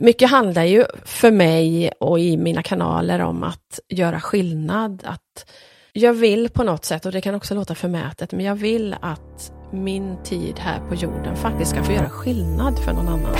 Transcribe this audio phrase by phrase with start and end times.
[0.00, 5.02] Mycket handlar ju för mig och i mina kanaler om att göra skillnad.
[5.04, 5.50] Att
[5.92, 9.52] jag vill på något sätt, och det kan också låta förmätet, men jag vill att
[9.72, 13.36] min tid här på jorden faktiskt ska få göra skillnad för någon annan.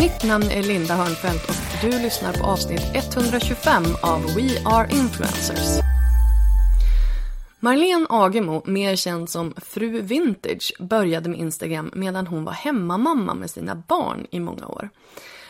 [0.00, 6.01] Mitt namn är Linda Hörnfeldt och du lyssnar på avsnitt 125 av We Are Influencers.
[7.64, 13.50] Marlene Agemo, mer känd som Fru Vintage, började med Instagram medan hon var hemmamamma med
[13.50, 14.90] sina barn i många år.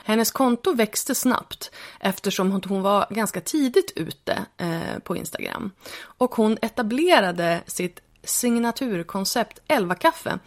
[0.05, 5.71] Hennes konto växte snabbt eftersom hon var ganska tidigt ute eh, på Instagram.
[6.03, 10.39] Och hon etablerade sitt signaturkoncept 11 kaffe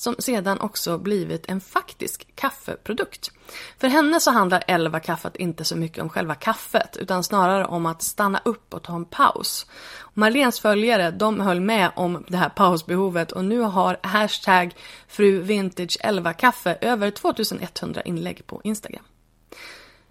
[0.00, 3.30] som sedan också blivit en faktisk kaffeprodukt.
[3.78, 7.86] För henne så handlar 11 kaffet inte så mycket om själva kaffet utan snarare om
[7.86, 9.66] att stanna upp och ta en paus.
[10.14, 14.74] Marlens följare de höll med om det här pausbehovet och nu har hashtag
[15.08, 19.04] fruvintage11kaffe över 2100 inlägg på Instagram.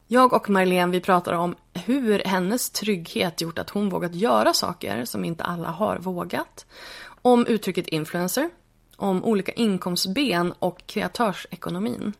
[0.08, 5.06] Jag och Marlene vi pratar om hur hennes trygghet gjort att hon vågat göra saker
[5.06, 6.66] som inte alla har vågat.
[7.22, 8.50] Om uttrycket influencer,
[9.00, 12.14] om olika inkomstben och kreatörsekonomin.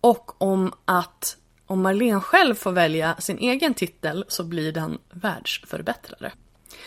[0.00, 6.32] Och om att om Marlene själv får välja sin egen titel så blir den världsförbättrare.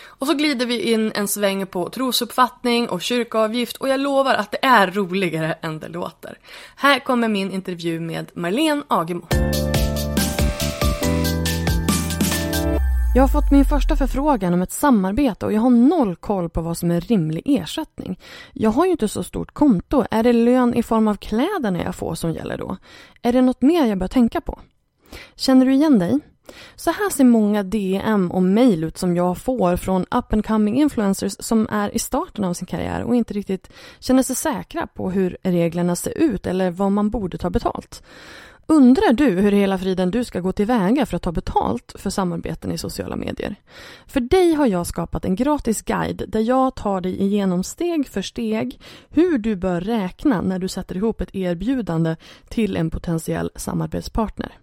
[0.04, 4.50] Och så glider vi in en sväng på trosuppfattning och kyrkoavgift och jag lovar att
[4.50, 6.38] det är roligare än det låter.
[6.76, 9.26] Här kommer min intervju med Marlene Agemo.
[13.14, 16.60] Jag har fått min första förfrågan om ett samarbete och jag har noll koll på
[16.60, 18.18] vad som är rimlig ersättning.
[18.52, 20.04] Jag har ju inte så stort konto.
[20.10, 22.76] Är det lön i form av kläderna jag får som gäller då?
[23.22, 24.58] Är det något mer jag bör tänka på?
[25.36, 26.18] Känner du igen dig?
[26.76, 30.80] Så här ser många DM och mejl ut som jag får från up and coming
[30.80, 35.10] influencers som är i starten av sin karriär och inte riktigt känner sig säkra på
[35.10, 38.02] hur reglerna ser ut eller vad man borde ta betalt.
[38.70, 42.72] Undrar du hur hela friden du ska gå tillväga för att ta betalt för samarbeten
[42.72, 43.56] i sociala medier?
[44.06, 48.22] För dig har jag skapat en gratis guide där jag tar dig igenom steg för
[48.22, 52.16] steg hur du bör räkna när du sätter ihop ett erbjudande
[52.48, 54.58] till en potentiell samarbetspartner.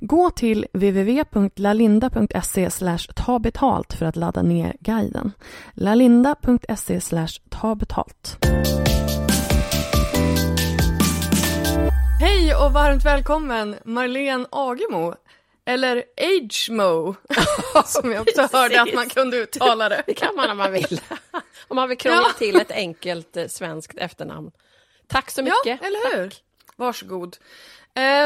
[0.00, 2.68] Gå till www.lalinda.se
[3.14, 5.32] ta betalt för att ladda ner guiden.
[5.74, 7.00] lalinda.se
[7.48, 7.74] ta
[12.22, 15.14] Hej och varmt välkommen Marlene Agemo.
[15.64, 17.14] Eller Agemo,
[17.84, 20.02] som jag också hörde att man kunde uttala det.
[20.06, 21.00] Det kan man om man vill.
[21.68, 22.32] om man vill krångla ja.
[22.38, 24.50] till ett enkelt eh, svenskt efternamn.
[25.06, 25.56] Tack så mycket.
[25.64, 26.30] Ja, eller hur?
[26.30, 26.42] Tack.
[26.76, 27.36] Varsågod.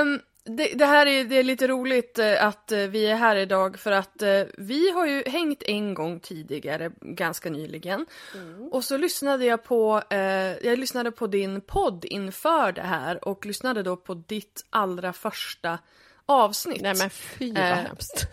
[0.01, 3.37] Um, det, det, här är, det är lite roligt eh, att eh, vi är här
[3.37, 8.07] idag för att eh, vi har ju hängt en gång tidigare, ganska nyligen.
[8.35, 8.69] Mm.
[8.69, 10.19] Och så lyssnade jag på, eh,
[10.67, 15.79] jag lyssnade på din podd inför det här och lyssnade då på ditt allra första
[16.27, 16.83] avsnitt.
[16.83, 18.27] Nej men fy vad eh, hemskt.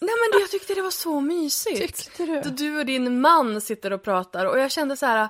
[0.00, 1.96] Nej men jag tyckte det var så mysigt.
[1.96, 2.40] Tyckte du?
[2.40, 5.28] Då du och din man sitter och pratar och jag kände så här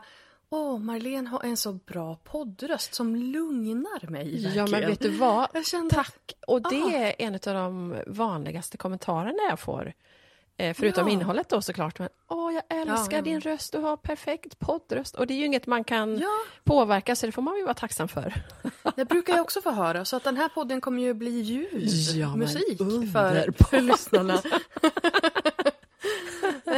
[0.51, 4.55] Åh, oh, Marlene har en så bra poddröst som lugnar mig verkligen.
[4.55, 5.67] Ja, men vet du vad?
[5.67, 5.95] Kände...
[5.95, 6.33] Tack!
[6.47, 6.93] Och det ah.
[6.93, 9.93] är en av de vanligaste kommentarerna jag får.
[10.57, 11.13] Eh, förutom ja.
[11.13, 11.99] innehållet då såklart.
[11.99, 15.15] Men, Åh, jag älskar ja, din röst, du har perfekt poddröst.
[15.15, 16.23] Och det är ju inget man kan
[16.65, 18.35] påverka, så det får man ju vara tacksam för.
[18.97, 21.73] Det brukar jag också få höra, så att den här podden kommer ju bli ljud,
[22.37, 22.79] musik
[23.13, 24.43] för, för lyssnarna.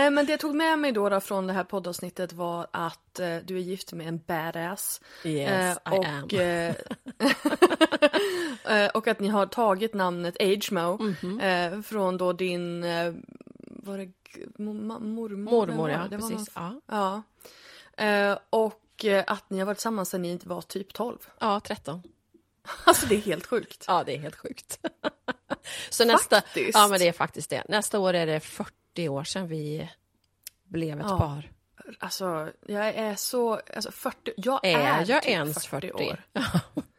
[0.00, 3.18] Nej men det jag tog med mig då, då från det här poddavsnittet var att
[3.20, 5.00] eh, du är gift med en badass.
[5.24, 6.28] Yes, I och, am.
[6.32, 6.74] eh,
[8.84, 11.40] eh, och att ni har tagit namnet Agemo Mhm.
[11.40, 13.14] eh, från då din, eh,
[13.66, 14.10] var det
[14.62, 15.28] mormor?
[15.36, 16.18] Mormor, ja, det?
[16.18, 16.56] Precis.
[16.56, 17.22] någon- Ja.
[17.96, 18.04] Ja.
[18.04, 21.18] Eh, och eh, att ni har varit tillsammans sedan ni var typ 12.
[21.38, 22.02] ja, 13.
[22.84, 23.84] Alltså det är helt sjukt.
[23.88, 24.78] Ja, det är helt sjukt.
[25.90, 27.62] Så nästa, ja, men det är faktiskt det.
[27.68, 28.74] Nästa år är det 40
[29.08, 29.90] år sedan vi
[30.64, 31.18] blev ett Ja.
[31.18, 31.50] par.
[31.98, 35.92] Alltså jag är så, alltså 40, jag Är, är, jag typ ens 40?
[35.92, 36.24] år.
[36.32, 36.42] Ja,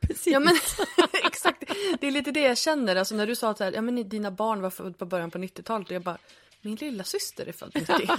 [0.01, 0.27] precis.
[0.33, 0.56] Ja men
[1.25, 1.63] exakt,
[2.00, 2.95] det är lite det jag känner.
[2.95, 5.88] Alltså när du sa att ja, men dina barn var födda på början på 90-talet
[5.88, 6.18] och jag bara
[6.62, 8.09] min lilla syster är född 91.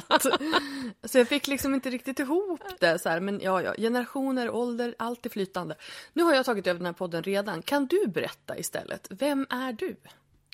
[1.10, 2.98] så jag fick liksom inte riktigt ihop det.
[2.98, 3.20] Så här.
[3.20, 5.76] Men ja, ja, generationer, ålder, allt är flytande.
[6.12, 7.62] Nu har jag tagit över den här podden redan.
[7.62, 9.06] Kan du berätta istället?
[9.10, 9.96] Vem är du?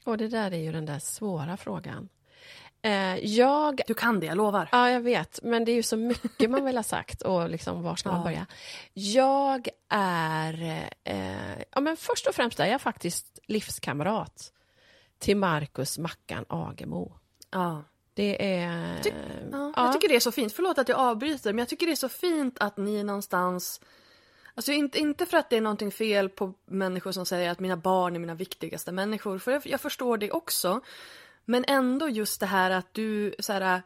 [0.05, 2.09] Och det där är ju den där svåra frågan.
[2.83, 4.69] Eh, jag Du kan det, jag lovar.
[4.73, 5.41] Ja, jag vet.
[5.43, 8.19] Men det är ju så mycket man vill ha sagt och liksom var ska man
[8.19, 8.25] Ja.
[8.25, 8.47] börja?
[8.93, 10.89] Jag är...
[11.05, 14.53] Eh, ja, men först och främst är jag faktiskt livskamrat
[15.19, 17.13] till Marcus Mackan Agemo.
[17.51, 17.85] Ja.
[18.15, 19.01] Det är...
[19.03, 19.13] Ty-
[19.53, 19.93] Ja, Jag ja.
[19.93, 20.53] tycker det är så fint.
[20.53, 23.81] Förlåt att jag avbryter, men jag tycker det är så fint att ni någonstans...
[24.55, 27.77] Alltså inte, inte för att det är någonting fel på människor som säger att mina
[27.77, 30.81] barn är mina viktigaste människor, för jag, jag förstår det också.
[31.51, 33.83] Men ändå just det här att du så här,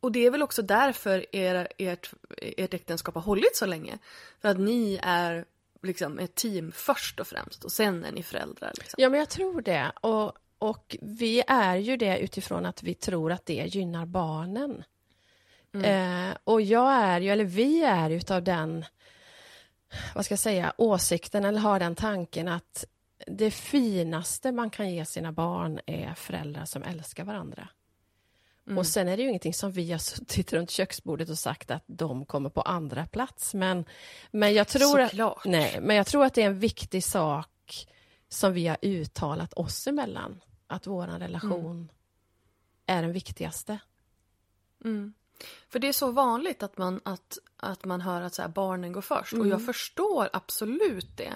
[0.00, 3.98] Och det är väl också därför er, ert, ert äktenskap har hållit så länge.
[4.40, 5.44] För att ni är
[5.82, 8.72] liksom ett team först och främst och sen är ni föräldrar.
[8.78, 8.94] Liksom.
[8.96, 9.92] Ja, men jag tror det.
[10.00, 14.84] Och, och vi är ju det utifrån att vi tror att det gynnar barnen.
[15.82, 18.84] Eh, och jag är ju, eller vi är utav den,
[20.14, 22.84] vad ska jag säga, åsikten eller har den tanken att
[23.26, 27.68] det finaste man kan ge sina barn är föräldrar som älskar varandra.
[28.76, 31.84] Och sen är det ju ingenting som vi har suttit runt köksbordet och sagt att
[31.86, 33.54] de kommer på andra plats.
[33.54, 33.84] Men,
[34.30, 37.88] men, jag tror att, nej, men jag tror att det är en viktig sak
[38.28, 40.40] som vi har uttalat oss emellan.
[40.66, 41.88] Att vår relation
[42.86, 43.78] är den viktigaste.
[45.68, 49.00] För det är så vanligt att man, att, att man hör att så barnen går
[49.00, 49.32] först.
[49.32, 51.30] Och jag förstår absolut det.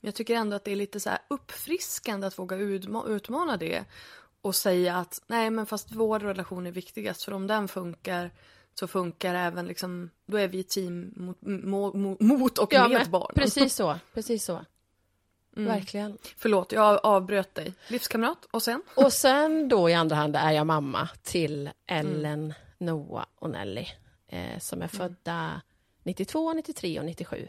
[0.00, 3.84] Men jag tycker ändå att det är lite så uppfriskande att våga utma- utmana det.
[4.42, 7.24] Och säga att nej men fast vår relation är viktigast.
[7.24, 8.30] För om den funkar
[8.74, 13.10] så funkar även liksom, då är vi team mot, mo, mo, mot och med men
[13.10, 13.34] barnen.
[13.34, 13.98] Precis så.
[14.14, 14.64] Precis så.
[15.56, 16.18] Verkligen.
[16.36, 17.74] Förlåt, jag avbröt dig.
[17.88, 18.82] Livskamrat och sen?
[18.94, 23.86] Och sen då i andra hand är jag mamma till Ellen, Noah och Nelly
[24.26, 25.62] eh, som är födda
[26.02, 27.48] 92, 93 och 97.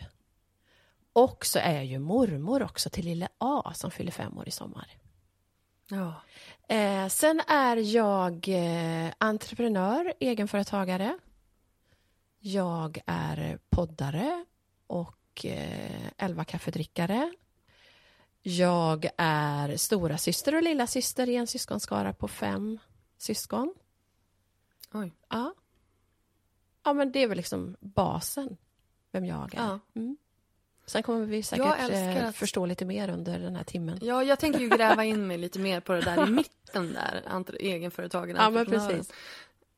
[1.14, 4.52] Och så är jag ju mormor också till lille A som fyller fem år i
[4.52, 4.88] sommar.
[5.88, 6.22] Ja.
[6.76, 11.18] Eh, sen är jag eh, entreprenör, egenföretagare.
[12.40, 14.46] Jag är poddare
[14.88, 17.34] och eh, elva kaffedrickare.
[18.42, 22.80] Jag är stora syster och lilla syster i en syskonskara på fem
[23.18, 23.74] syskon.
[24.94, 25.14] Oj.
[25.30, 25.54] Ja.
[26.84, 28.58] ja, men det är väl liksom basen,
[29.12, 29.60] vem jag är.
[29.60, 29.80] Ja.
[29.96, 30.18] Mm.
[30.86, 34.00] Sen kommer vi säkert eh, att- förstå lite mer under den här timmen.
[34.02, 37.56] Ja, jag tänker ju gräva in mig lite mer på det där i mitten där,
[37.60, 39.12] egenföretagen, Ja, men precis.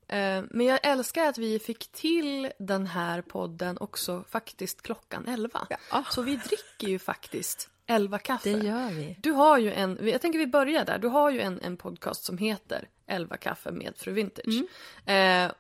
[0.08, 5.68] Eh, Men jag älskar att vi fick till den här podden också faktiskt klockan 11.
[5.92, 6.04] Ja.
[6.12, 8.50] Så vi dricker ju faktiskt 11 kaffe.
[8.50, 9.18] Det gör vi.
[9.22, 12.24] Du har ju en, jag tänker vi börjar där, du har ju en, en podcast
[12.24, 14.64] som heter 11 kaffe med Fru Vintage.
[15.06, 15.48] Mm.
[15.48, 15.54] Eh,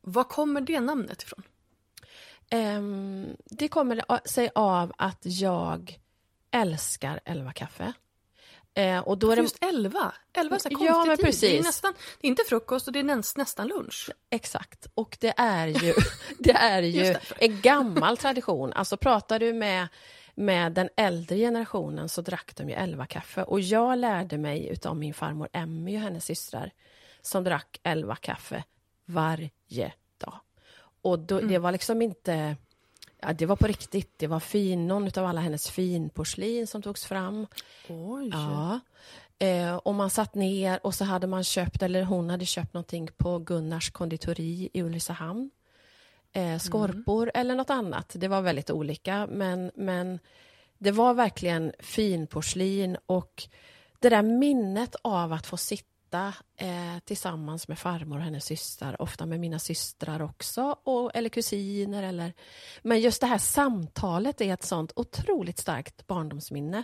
[0.00, 1.42] var kommer det namnet ifrån?
[2.50, 5.98] Ehm, det kommer sig av att jag
[6.50, 7.92] älskar elva kaffe.
[8.74, 11.18] Eh, och då är det, Just 11, 11 är så här Ja, konstig men tid.
[11.18, 11.66] Det är, precis.
[11.66, 14.10] nästan, det är inte frukost och det är näst, nästan lunch.
[14.30, 14.86] Exakt.
[14.94, 15.94] Och det är ju,
[16.38, 18.72] det är ju en gammal tradition.
[18.72, 19.88] Alltså pratar du med,
[20.38, 23.42] med den äldre generationen så drack de ju elva kaffe.
[23.42, 26.70] Och jag lärde mig utav min farmor Emmy och hennes systrar
[27.22, 28.64] som drack elva kaffe
[29.04, 30.40] varje dag.
[31.02, 31.48] Och då, Mm.
[31.50, 32.56] det var liksom inte...
[33.20, 34.12] Ja, det var på riktigt.
[34.18, 37.46] Det var fin, någon av alla hennes finporslin som togs fram.
[37.88, 38.30] Oj.
[38.32, 38.80] Ja.
[39.38, 43.08] Eh, och man satt ner och så hade man köpt, eller hon hade köpt någonting
[43.16, 45.50] på Gunnars konditori i Ulricehamn.
[46.36, 48.12] Eh, skorpor eller något annat.
[48.14, 50.18] Det var väldigt olika, men, men
[50.78, 53.48] det var verkligen finporslin och
[53.98, 59.26] det där minnet av att få sitta eh, tillsammans med farmor och hennes systrar, ofta
[59.26, 62.02] med mina systrar också, och, eller kusiner.
[62.02, 62.32] Eller,
[62.82, 66.82] men just det här samtalet är ett sånt otroligt starkt barndomsminne.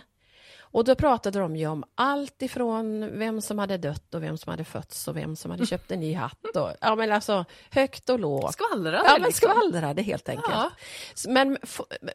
[0.73, 4.49] Och då pratade de ju om allt ifrån vem som hade dött och vem som
[4.51, 6.55] hade fötts och vem som hade köpt en ny hatt.
[6.55, 8.53] Och, ja, men alltså högt och lågt.
[8.53, 9.49] Skvallrade Ja, men liksom.
[9.49, 10.47] skvallrade helt enkelt.
[10.51, 10.71] Ja.
[11.27, 11.57] Men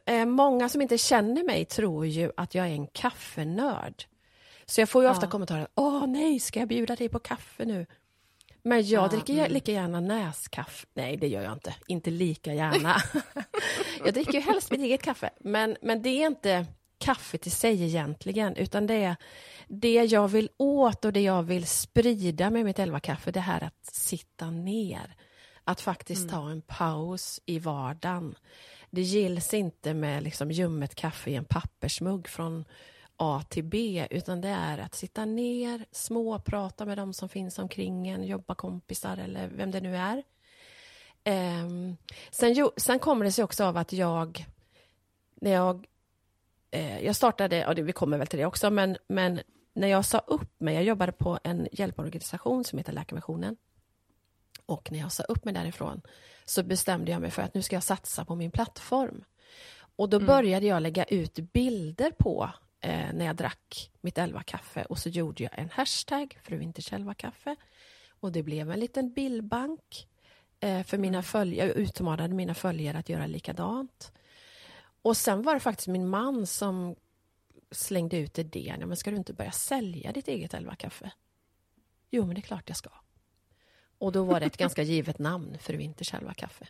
[0.06, 4.04] eh, många som inte känner mig tror ju att jag är en kaffenörd.
[4.66, 5.30] Så jag får ju ofta Ja.
[5.30, 5.68] kommentarer.
[5.74, 7.86] Åh nej, ska jag bjuda dig på kaffe nu?
[8.62, 9.52] Men jag Ja, dricker mm.
[9.52, 10.86] lika gärna näskaffe.
[10.94, 11.74] Nej, det gör jag inte.
[11.86, 12.96] Inte lika gärna.
[14.04, 15.30] jag dricker ju helst mitt eget kaffe.
[15.40, 16.66] Men, men det är inte
[16.98, 19.16] kaffet i sig egentligen, utan det är
[19.68, 23.64] det jag vill åt och det jag vill sprida med mitt elva kaffe, det här
[23.64, 25.14] att sitta ner.
[25.64, 28.34] Att faktiskt ta en paus i vardagen.
[28.90, 32.64] Det gills inte med liksom ljummet kaffe i en pappersmugg från
[33.16, 38.08] A till B, utan det är att sitta ner, småprata med de som finns omkring
[38.08, 40.22] en, jobba kompisar eller vem det nu är.
[41.24, 41.96] Ehm,
[42.30, 44.46] sen, jo, sen kommer det sig också av att jag,
[45.34, 45.86] när jag,
[46.70, 49.40] eh, jag startade, och det, vi kommer väl till det också, men, men
[49.74, 53.56] när jag sa upp mig, jag jobbade på en hjälporganisation som heter Läkarmissionen,
[54.66, 56.02] och när jag sa upp mig därifrån
[56.44, 59.24] så bestämde jag mig för att nu ska jag satsa på min plattform.
[59.96, 64.84] Och då började jag lägga ut bilder på eh, när jag drack mitt elva kaffe
[64.84, 67.56] och så gjorde jag en hashtag, fru elva kaffe.
[68.20, 70.08] Och det blev en liten bildbank
[70.60, 74.12] eh, för mina följare, jag utmanade mina följare att göra likadant.
[75.08, 76.96] Och sen var det faktiskt min man som
[77.70, 81.10] slängde ut idén, ja, men ska du inte börja sälja ditt eget elva kaffe?
[82.10, 82.90] Jo, men det är klart jag ska.
[83.98, 86.68] Och då var det ett ganska givet namn för Winters elva kaffe.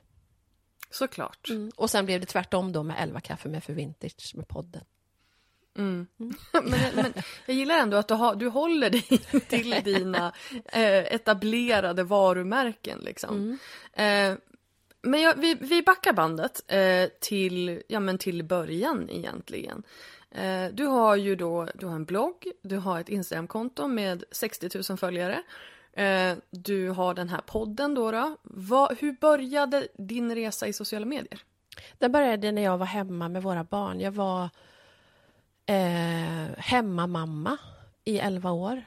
[0.90, 1.48] Såklart.
[1.48, 1.70] Mm.
[1.76, 4.84] Och sen blev det tvärtom då med elva kaffe med för Vintage med podden.
[6.62, 7.12] men, men
[7.46, 9.02] jag gillar ändå att du, har, du håller dig
[9.48, 10.32] till dina
[10.64, 12.98] eh, etablerade varumärken.
[12.98, 13.58] Liksom.
[13.92, 14.34] Eh,
[15.02, 19.82] men jag, vi, vi backar bandet eh, till, ja, men till början egentligen.
[20.30, 24.70] Eh, du har ju då du har en blogg, du har ett Instagramkonto med 60
[24.90, 25.42] 000 följare.
[25.92, 28.10] Eh, du har den här podden då.
[28.10, 28.36] då.
[28.42, 31.42] Va, hur började din resa i sociala medier?
[31.98, 34.00] Den började när jag var hemma med våra barn.
[34.00, 34.50] Jag var
[35.66, 37.58] eh, hemmamamma
[38.04, 38.84] i 11 år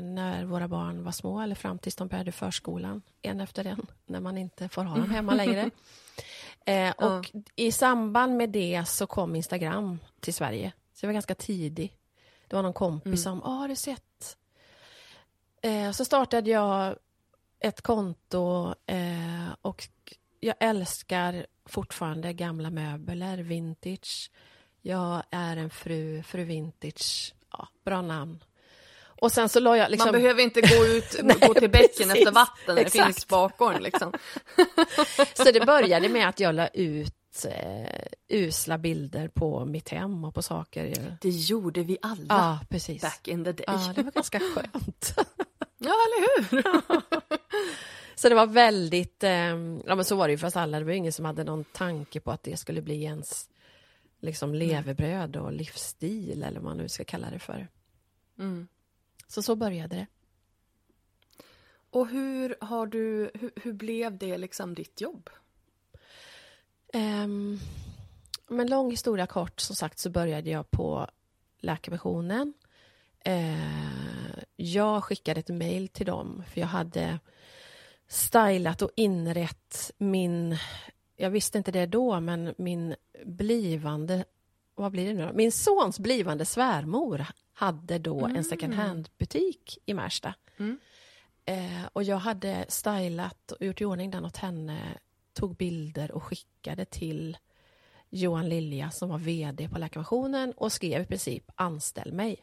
[0.00, 4.20] när våra barn var små, eller fram tills de började förskolan, en efter en, när
[4.20, 5.70] man inte får ha dem hemma längre.
[6.68, 10.72] Eh, och i samband med det så kom Instagram till Sverige.
[10.94, 11.96] Så jag var ganska tidig.
[12.48, 14.36] Det var någon kompis som, "Ah, har du sett?
[15.62, 16.96] Eh, så startade jag
[17.60, 19.88] ett konto eh, och
[20.40, 24.30] jag älskar fortfarande gamla möbler, vintage.
[24.82, 27.34] Jag är en fru, fru vintage.
[27.52, 28.44] Ja, bra namn.
[29.20, 30.06] Och sen så la jag liksom...
[30.12, 32.16] Man behöver inte gå ut Nej, gå till bäcken precis.
[32.16, 33.82] efter vatten det finns bakgården.
[33.82, 34.12] Liksom.
[35.34, 40.34] Så det började med att jag la ut eh, usla bilder på mitt hem och
[40.34, 41.16] på saker.
[41.20, 43.02] Det gjorde vi alla Ja, precis.
[43.02, 43.64] back in the day.
[43.66, 45.14] Ja, det var ganska skönt.
[45.78, 46.62] Ja, eller hur?
[48.14, 49.30] Så det var väldigt, eh,
[49.86, 51.64] ja men så var det ju för oss alla, det var ingen som hade någon
[51.64, 53.48] tanke på att det skulle bli ens
[54.20, 57.68] liksom levebröd och livsstil eller vad man nu ska kalla det för.
[58.38, 58.68] Mm.
[59.26, 60.06] Så så började det.
[61.90, 65.30] Och hur har du, hur, hur blev det liksom ditt jobb?
[66.92, 67.58] Um,
[68.48, 71.10] men lång historia kort, som sagt så började jag på
[71.58, 72.54] Läkarmissionen.
[73.24, 77.18] Eh, jag skickade ett mejl till dem för jag hade
[78.08, 80.56] stylat och inrett min,
[81.16, 84.24] jag visste inte det då, men min blivande,
[84.74, 85.32] vad blir det nu?
[85.34, 90.34] Min sons blivande svärmor hade då en second hand-butik i Märsta.
[91.44, 94.98] Eh, och jag hade stylat och gjort i ordning den åt henne,
[95.32, 97.36] tog bilder och skickade till
[98.10, 102.36] Johan Lilja som var VD på Läkarmissionen och skrev i princip anställ mig.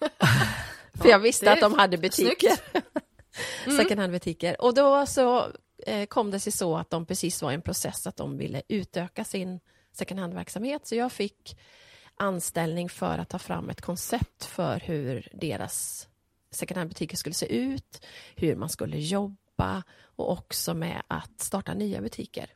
[0.94, 2.58] För jag visste att de hade butiker.
[3.66, 3.78] Mm.
[3.78, 4.60] Second hand-butiker.
[4.60, 5.52] Och då så
[5.86, 8.62] eh, kom det sig så att de precis var i en process att de ville
[8.68, 9.60] utöka sin
[9.92, 10.86] second hand-verksamhet.
[10.86, 11.58] Så jag fick
[12.18, 16.08] anställning för att ta fram ett koncept för hur deras
[16.50, 18.06] second hand-butiker skulle se ut,
[18.36, 19.82] hur man skulle jobba
[20.16, 22.50] och också med att starta nya butiker.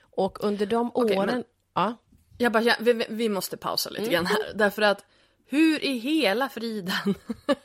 [0.00, 1.26] Och under de Okej, åren...
[1.34, 1.96] men- Ja,
[2.38, 4.38] Jag bara, ja, vi, vi- måste pausa lite grann här.
[4.54, 5.04] Därför att
[5.46, 7.14] hur i hela friden?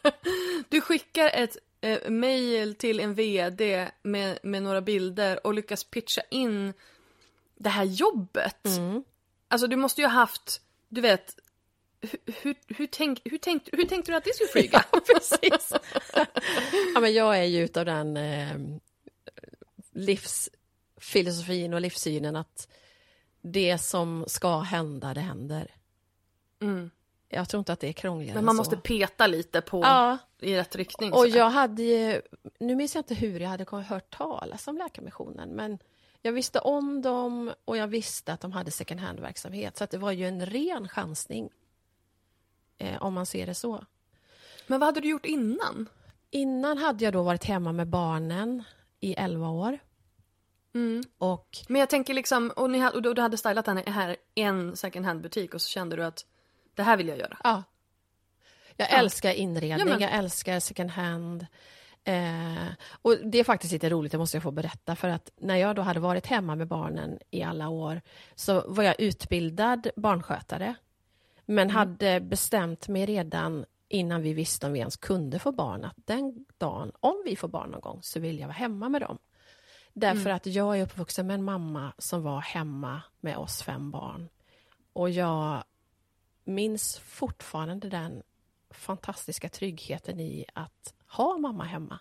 [0.70, 6.22] du skickar ett eh, mail till en VD med, med några bilder och lyckas pitcha
[6.32, 6.74] in
[7.56, 8.68] det här jobbet.
[9.48, 10.62] Alltså du måste ju ha haft,
[10.94, 11.36] du vet,
[12.02, 14.86] hur, hur, hur, tänk, hur, tänkte, hur tänkte du att det skulle flyga?
[14.92, 15.74] Ja, precis.
[16.96, 18.58] ja, men jag är ju utav den eh,
[19.92, 22.68] livsfilosofin och livssynen att
[23.42, 25.72] det som ska hända, det händer.
[26.62, 26.92] Mm.
[27.30, 28.82] Jag tror inte att det är krångligare Men man än måste så.
[28.82, 31.14] peta lite på Ja, i rätt riktning.
[31.14, 31.38] och sådär.
[31.38, 32.22] jag hade ju,
[32.60, 35.80] nu minns jag inte hur jag hade hört talas om Läkarmissionen, men
[36.26, 40.12] jag visste om dem och jag visste att de hade second hand-verksamhet, så det var
[40.12, 41.50] ju en ren chansning.
[42.78, 43.86] Eh, om man ser det så.
[44.68, 45.90] Men vad hade du gjort innan?
[46.30, 48.64] Innan hade jag då varit hemma med barnen
[49.00, 49.80] i 11 år.
[50.76, 51.04] Mm.
[51.18, 54.76] Och Men jag tänker liksom, och, ni, hade- och du- hade stylat den här en
[54.76, 56.26] second hand butik och så kände du att
[56.76, 57.38] det här vill jag göra.
[57.44, 57.64] ja,
[58.78, 58.98] jag Ja.
[58.98, 61.46] älskar inredning, Ja, men- jag älskar second hand.
[62.04, 62.68] Eh,
[63.02, 65.76] och det är faktiskt lite roligt, det måste jag få berätta, för att när jag
[65.76, 68.02] då hade varit hemma med barnen i alla år
[68.36, 70.76] så var jag utbildad barnskötare,
[71.46, 75.96] men hade bestämt mig redan innan vi visste om vi ens kunde få barn, att
[75.96, 79.18] den dagen, om vi får barn någon gång, så vill jag vara hemma med dem.
[79.94, 84.30] Därför att jag är uppvuxen med en mamma som var hemma med oss fem barn.
[84.94, 85.64] Och jag
[86.44, 88.24] minns fortfarande den
[88.70, 92.00] fantastiska tryggheten i att ha mamma hemma.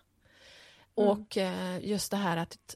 [0.95, 2.75] Och eh, just det här att,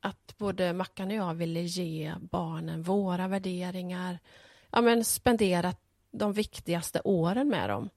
[0.00, 4.18] att både Mackan och jag ville ge barnen våra värderingar.
[4.70, 5.74] Ja, men spendera
[6.10, 7.90] de viktigaste åren med dem.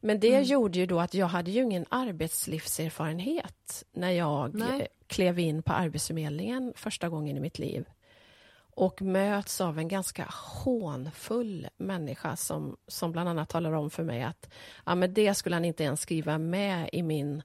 [0.00, 4.88] Men det gjorde ju då att jag hade ju ingen arbetslivserfarenhet när jag Nej.
[5.06, 7.84] klev in på Arbetsförmedlingen första gången i mitt liv
[8.80, 10.26] och möts av en ganska
[10.64, 14.50] hånfull människa som, som bland annat talar om för mig att
[14.86, 17.42] ja, men det skulle han inte ens skriva med i, min,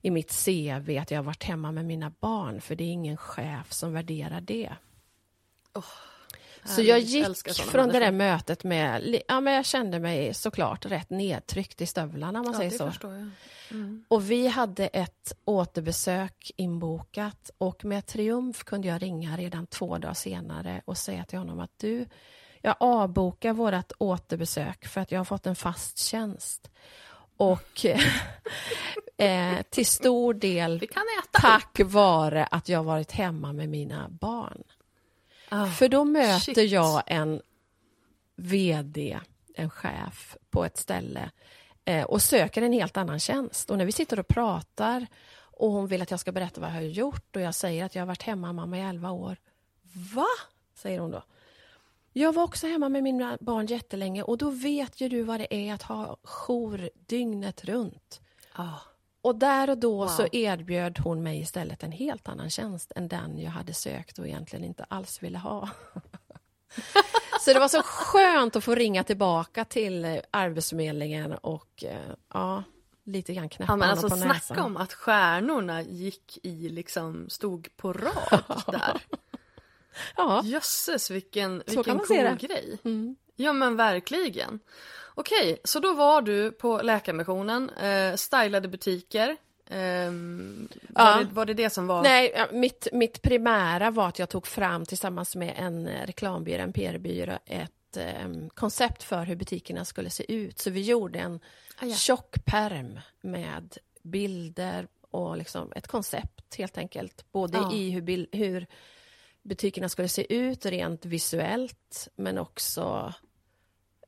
[0.00, 3.16] i mitt CV att jag har varit hemma med mina barn för det är ingen
[3.16, 4.72] chef som värderar det.
[6.68, 11.10] Så jag gick från det där mötet med, ja men jag kände mig såklart rätt
[11.10, 13.06] nedtryckt i stövlarna om man Ja, säger så.
[13.06, 13.30] jag.
[14.08, 20.14] Och vi hade ett återbesök inbokat och med triumf kunde jag ringa redan två dagar
[20.14, 22.06] senare och säga till honom att du,
[22.62, 26.70] jag avbokar vårt återbesök för att jag har fått en fast tjänst.
[27.36, 27.84] Och
[29.16, 30.88] eh, till stor del
[31.30, 34.62] tack vare att jag varit hemma med mina barn.
[35.48, 36.70] Ah, För då möter shit.
[36.70, 37.42] jag en
[38.36, 39.18] VD,
[39.54, 41.30] en chef på ett ställe
[41.84, 43.70] eh, och söker en helt annan tjänst.
[43.70, 46.74] Och när vi sitter och pratar och hon vill att jag ska berätta vad jag
[46.74, 49.36] har gjort och jag säger att jag har varit hemma mamma i 11 år.
[50.14, 50.26] Va?
[50.74, 51.22] säger hon då.
[52.12, 55.54] Jag var också hemma med mina barn jättelänge och då vet ju du vad det
[55.54, 58.20] är att ha jour dygnet runt.
[58.52, 58.74] Ah.
[59.22, 60.06] Och där och då Wow.
[60.06, 64.26] så erbjöd hon mig istället en helt annan tjänst än den jag hade sökt och
[64.26, 65.68] egentligen inte alls ville ha.
[67.40, 72.62] så det var så skönt att få ringa tillbaka till eh, Arbetsförmedlingen och eh, ja,
[73.04, 74.40] lite grann knäppa Ja, men alltså på näsan.
[74.40, 79.00] snacka om att stjärnorna gick i liksom, stod på rad där.
[80.16, 82.78] Ja, Jösses vilken, vilken cool grej.
[82.84, 83.16] mm.
[83.36, 84.60] Ja men verkligen.
[85.20, 89.36] Okej, så då var du på Läkarmissionen, eh, stylade butiker.
[89.70, 91.18] Ehm, var, Ja.
[91.18, 92.02] det, var det det som var...
[92.02, 96.72] Nej, mitt, mitt primära var att jag tog fram tillsammans med en eh, reklambyrå, en
[96.72, 100.58] PR-byrå, ett eh, koncept för hur butikerna skulle se ut.
[100.58, 101.40] Så vi gjorde en
[101.80, 101.94] Ah, ja.
[101.94, 107.24] tjock perm med bilder och liksom ett koncept helt enkelt.
[107.32, 107.72] Både Ja.
[107.74, 108.66] i hur, hur
[109.42, 113.14] butikerna skulle se ut rent visuellt men också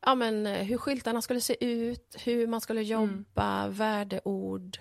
[0.07, 4.79] ja, men, eh, hur skyltarna skulle se ut, hur man skulle jobba, värdeord.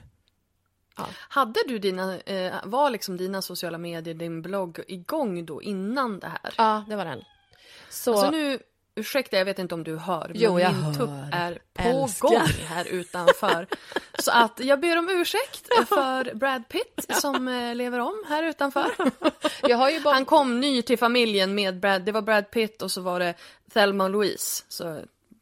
[1.29, 6.27] Hade du dina, eh, var liksom dina sociala medier, din blogg igång då innan det
[6.27, 6.53] här?
[6.57, 7.23] Ja, det var den.
[7.89, 8.59] Så, Alltså nu,
[8.95, 12.29] ursäkta jag vet inte om du hör, Jo, men jag min tupp är på Älskar.
[12.29, 13.67] gång här utanför.
[14.19, 18.91] Så att jag ber om ursäkt för Brad Pitt som eh, lever om här utanför.
[20.03, 20.13] bara...
[20.13, 23.33] Han kom ny till familjen med Brad, det var Brad Pitt och så var det
[23.73, 24.63] Thelma och Louise.
[24.67, 25.01] Så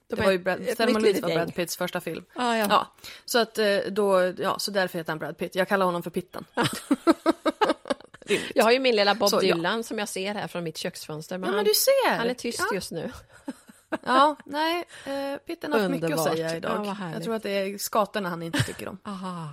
[0.10, 1.30] det var ju Brad, Thelma Louise var.
[1.30, 2.26] Brad Pitts första film.
[2.36, 2.68] Ja, ja.
[2.70, 2.88] Ja,
[3.26, 5.56] så att eh, då, ja, så därför heter han Brad Pitt.
[5.56, 6.46] Jag kallar honom för Pitten.
[8.56, 9.56] Jag har ju min lilla Bob Så, ja.
[9.56, 11.38] Dylan som jag ser här från mitt köksfönster.
[11.38, 12.18] Men Ja men du ser!
[12.18, 12.76] han är tyst ja.
[12.76, 13.12] just nu.
[14.06, 16.86] Ja, nej, eh, Pitten har haft mycket att säga Ja, idag.
[16.86, 17.14] härligt.
[17.16, 18.98] jag tror att det är skatorna han inte tycker om.
[19.04, 19.50] Aha.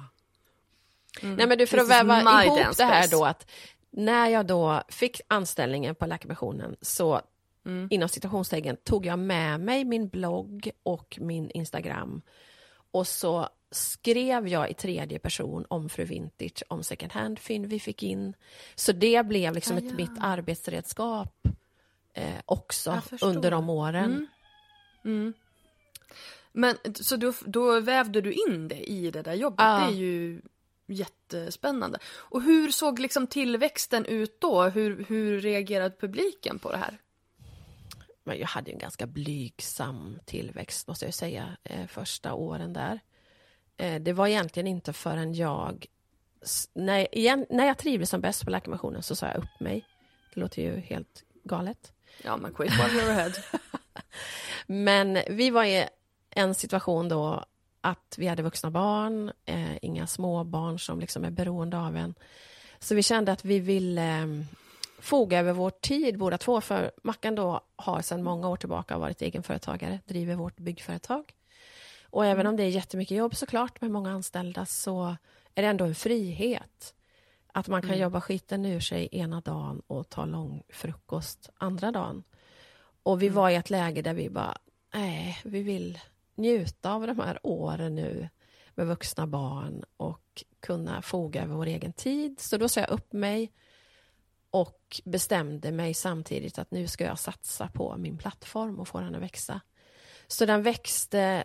[1.22, 3.50] Nej men du, för This att väva ihop det här då att
[3.90, 7.20] när jag då fick anställningen på Läkarmissionen så
[7.66, 7.88] Mm.
[7.90, 12.22] inom citationstecken tog jag med mig min blogg och min Instagram
[12.90, 18.02] och så skrev jag i tredje person om Fru Vintage, om second hand-fynd vi fick
[18.02, 18.34] in.
[18.74, 19.94] Så det blev liksom Ah, ett ja.
[19.96, 21.48] mitt arbetsredskap
[22.14, 24.05] eh, också under de åren.
[24.05, 24.27] Mm.
[25.05, 25.35] Mm.
[26.53, 29.64] Men så då, då vävde du in det i det där jobbet.
[29.64, 29.79] Ja.
[29.79, 30.42] Det är ju
[30.87, 31.98] jättespännande.
[32.07, 34.62] Och hur såg liksom tillväxten ut då?
[34.62, 36.98] Hur, hur reagerade publiken på det här?
[38.24, 43.00] men jag hade en ganska blygsam tillväxt måste jag säga, eh, första åren där.
[43.77, 45.87] Eh, det var egentligen inte förrän jag,
[46.72, 49.87] när, igen, när jag trivdes som bäst på läkarmissionen så sa jag upp mig.
[50.35, 51.92] Det låter ju helt galet.
[52.22, 53.33] Ja, men quit while you're ahead.
[54.66, 55.88] Men vi var i
[56.31, 57.44] en situation då
[57.81, 62.14] att vi hade vuxna barn, eh, inga småbarn som liksom är beroende av en.
[62.79, 64.27] Så vi kände att vi ville eh,
[64.98, 69.22] foga över vår tid båda två, för Mackan då har sedan många år tillbaka varit
[69.22, 71.35] egenföretagare, driver vårt byggföretag.
[72.03, 75.16] Och även om det är jättemycket jobb såklart med många anställda så
[75.55, 76.94] är det ändå en frihet.
[77.56, 82.24] Att man kan jobba skiten ur sig ena dagen och ta lång frukost andra dagen.
[83.02, 84.58] Och vi var i ett läge där vi bara,
[84.94, 85.98] nej, vi vill
[86.34, 88.28] njuta av de här åren nu
[88.74, 92.40] med vuxna barn och kunna foga över vår egen tid.
[92.40, 93.52] Så då sa jag upp mig
[94.50, 99.14] och bestämde mig samtidigt att nu ska jag satsa på min plattform och få den
[99.14, 99.60] att växa.
[100.26, 101.44] Så den växte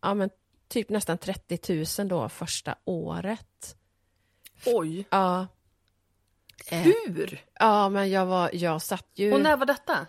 [0.00, 0.30] ja, men
[0.68, 3.76] typ nästan 30 000 då första året.
[4.66, 5.46] Oj, Ja,
[6.70, 7.44] eh, hur?
[7.54, 9.32] ja men jag, var, jag satt ju...
[9.32, 10.06] Och när var detta?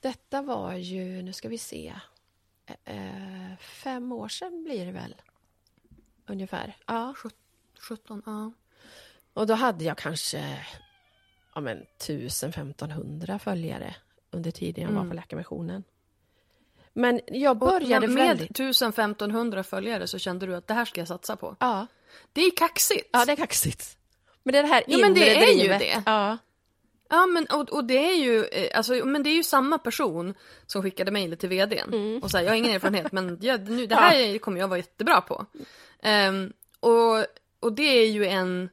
[0.00, 1.94] Detta var ju, nu ska vi se,
[2.84, 5.14] eh, fem år sedan blir det väl?
[6.26, 6.76] Ungefär.
[6.86, 7.14] Ja.
[7.88, 8.52] 17, ja.
[9.32, 10.66] Och då hade jag kanske
[11.54, 13.96] ja, men, 1000-1500 följare
[14.30, 15.84] under tiden jag var på Läkarmissionen.
[16.92, 18.60] Men jag Och började med väldigt...
[18.60, 21.56] 1500 följare så kände du att det här ska jag satsa på.
[21.60, 21.86] Ja,
[22.32, 23.08] Det är kaxigt.
[23.12, 23.96] ja, det är kaxigt.
[24.42, 25.78] Men det är det här Ja, men det inre är ju drivet.
[25.78, 26.02] det.
[26.06, 26.38] Ja,
[27.08, 30.34] Ja, men, och, och det är ju eh, alltså, men det är ju samma person
[30.66, 32.22] som skickade mejlet till vdn Mm.
[32.22, 35.20] och sa jag har ingen erfarenhet men jag, nu, det här kommer jag vara jättebra
[35.20, 35.46] på.
[36.02, 37.26] Ehm, och,
[37.60, 38.68] och det är ju en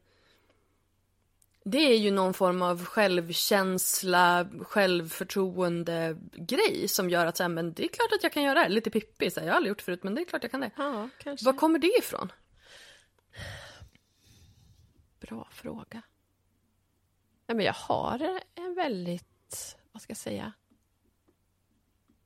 [1.66, 7.74] det är ju någon form av självkänsla, självförtroende grej som gör att så här, men
[7.74, 8.70] det är klart att jag kan göra det här.
[8.70, 10.62] Lite Pippi, så här, jag har aldrig gjort förut men det är klart jag kan
[10.62, 10.72] det.
[10.78, 11.10] ja.
[11.42, 12.32] Var kommer det ifrån?
[15.28, 16.02] Bra fråga.
[17.48, 20.54] Nej, men jag har en väldigt, vad ska jag säga?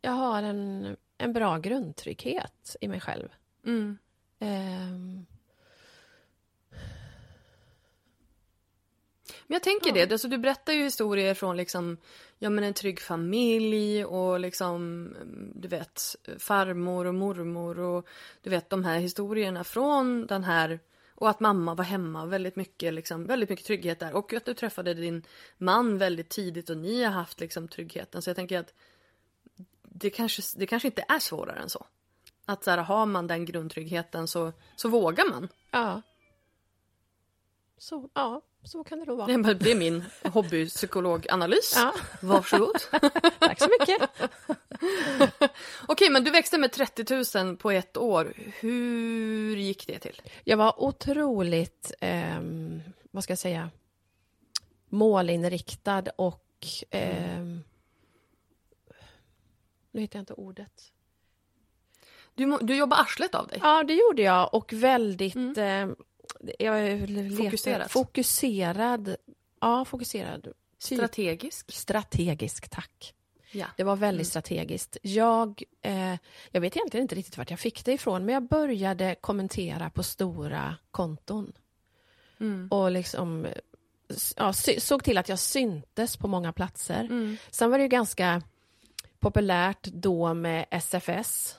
[0.01, 3.29] Jag har en, en bra grundtrygghet i mig själv.
[3.65, 3.97] Mm.
[4.39, 5.25] Ehm,
[9.47, 11.97] Men jag tänker det, alltså, du berättar ju historier från liksom,
[12.39, 15.09] ja, men en trygg familj och liksom,
[15.55, 16.01] du vet,
[16.39, 18.07] farmor och mormor och
[18.41, 20.79] du vet de här historierna från den här
[21.19, 24.13] och att mamma var hemma, väldigt mycket, liksom, väldigt mycket trygghet där.
[24.13, 25.23] Och att du träffade din
[25.57, 28.21] man väldigt tidigt och ni har haft liksom, tryggheten.
[28.21, 28.73] Så jag tänker att
[29.83, 31.85] det kanske, det kanske inte är svårare än så.
[32.45, 35.47] Att så här, har man den grundtryggheten så, så vågar man.
[35.71, 36.01] ja.
[37.77, 39.53] Så, ja, så kan det då vara.
[39.53, 41.73] Det är min hobbypsykologanalys.
[41.75, 41.93] Ja.
[42.21, 42.75] Varsågod.
[43.39, 44.09] Tack så mycket.
[45.87, 48.33] Okej, men du växte med 30 000 på ett år.
[48.59, 50.21] Hur gick det till?
[50.43, 53.69] Jag var otroligt, ehm, vad ska jag säga,
[54.89, 57.63] målinriktad och ehm,
[59.91, 60.91] nu hittar jag inte ordet.
[62.35, 63.59] Du, du jobbar arslet av dig.
[63.61, 65.57] Ja, det gjorde jag och väldigt...
[65.57, 65.87] Eh,
[66.59, 67.91] jag letar- Fokuserat.
[67.91, 69.15] Fokuserad.
[69.61, 70.47] Ja, fokuserad.
[70.79, 71.71] Strategisk.
[71.71, 73.13] strategisk, tack.
[73.51, 73.65] Ja.
[73.77, 74.97] Det var väldigt strategiskt.
[75.01, 76.15] Jag, eh,
[76.51, 80.03] jag vet egentligen inte riktigt vart jag fick det ifrån, men jag började kommentera på
[80.03, 81.51] stora konton.
[82.71, 83.47] Och liksom
[84.35, 87.07] ja, såg till att jag syntes på många platser.
[87.51, 88.41] Sen var det ju ganska
[89.19, 91.55] populärt då med SFS.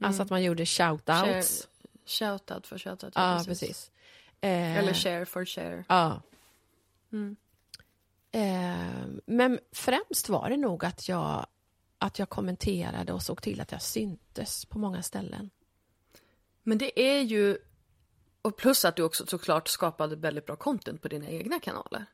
[0.00, 1.68] Alltså att man gjorde shoutouts.
[2.08, 3.12] Shoutout för shoutout.
[3.14, 3.90] Ja, precis.
[4.40, 5.84] Eh, Eller share for share.
[5.88, 6.20] Ja.
[8.32, 11.46] Eh, men främst var det nog att jag,
[11.98, 15.50] att jag kommenterade och såg till att jag syntes på många ställen.
[16.62, 17.58] Men det är ju...
[18.42, 22.04] Och plus att du också såklart skapade väldigt bra content på dina egna kanaler.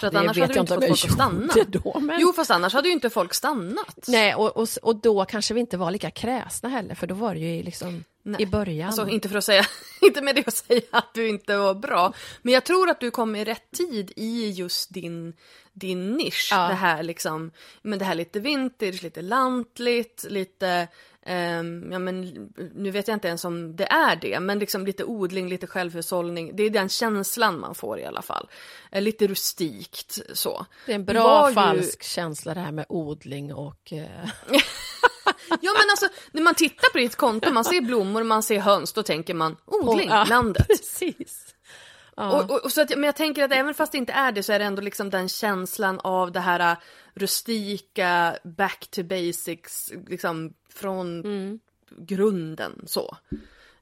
[0.00, 1.52] För att annars hade du inte fått folk att stanna.
[1.68, 4.04] då, men- Jo, fast annars hade ju inte folk stannat.
[4.08, 7.34] Nej, och, och, och då kanske vi inte var lika kräsna heller, för då var
[7.34, 8.42] det ju liksom Nej.
[8.42, 8.86] i början.
[8.86, 9.66] Alltså inte för att säga,
[10.00, 12.12] inte med det att säga att du inte var bra.
[12.42, 15.34] Men jag tror att du kom i rätt tid i just din,
[15.72, 16.48] din nisch.
[16.50, 16.68] Ja.
[16.68, 17.50] Det här liksom,
[17.82, 20.88] men det här lite vintage, lite lantligt, lite,
[21.22, 22.20] ehm, ja men
[22.74, 26.56] nu vet jag inte ens om det är det, men liksom lite odling, lite självhushållning.
[26.56, 28.48] Det är den känslan man får i alla fall.
[28.92, 30.66] Eh, lite rustikt så.
[30.86, 33.92] det är en var bra ju- falsk känsla det här med odling och...
[33.92, 34.28] Eh,
[35.48, 38.92] Ja men alltså när man tittar på ditt konto, man ser blommor, man ser höns,
[38.92, 40.66] då tänker man odling, ja, landet.
[40.66, 41.54] Precis.
[42.16, 42.42] Ja.
[42.42, 44.42] Och, och, och så att, men jag tänker att även fast det inte är det
[44.42, 46.78] så är det ändå liksom den känslan av det här äh,
[47.14, 51.58] rustika, back to basics, liksom från Mm.
[51.98, 53.16] grunden så.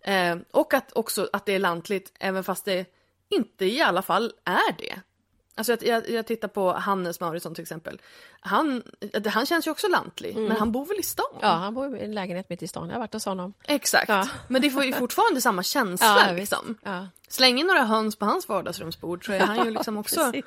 [0.01, 2.87] Eh, och att också att det är lantligt även fast det
[3.29, 5.01] inte i alla fall är det.
[5.59, 8.01] Alltså jag, jag, jag tittar på Hannes Mauritsson till exempel.
[8.41, 8.83] Han,
[9.27, 11.27] han känns ju också lantlig, men han bor väl i stan?
[11.31, 11.41] Mm.
[11.43, 12.89] Ja, han bor i en lägenhet mitt i stan.
[12.89, 13.53] Jag har varit hos honom.
[13.65, 14.09] Exakt.
[14.09, 14.29] Ja.
[14.49, 16.79] Men det får ju fortfarande samma känsla Ja, liksom.
[16.83, 17.09] Ja.
[17.29, 20.33] Släng in några höns på hans vardagsrumsbord så är han ju liksom också...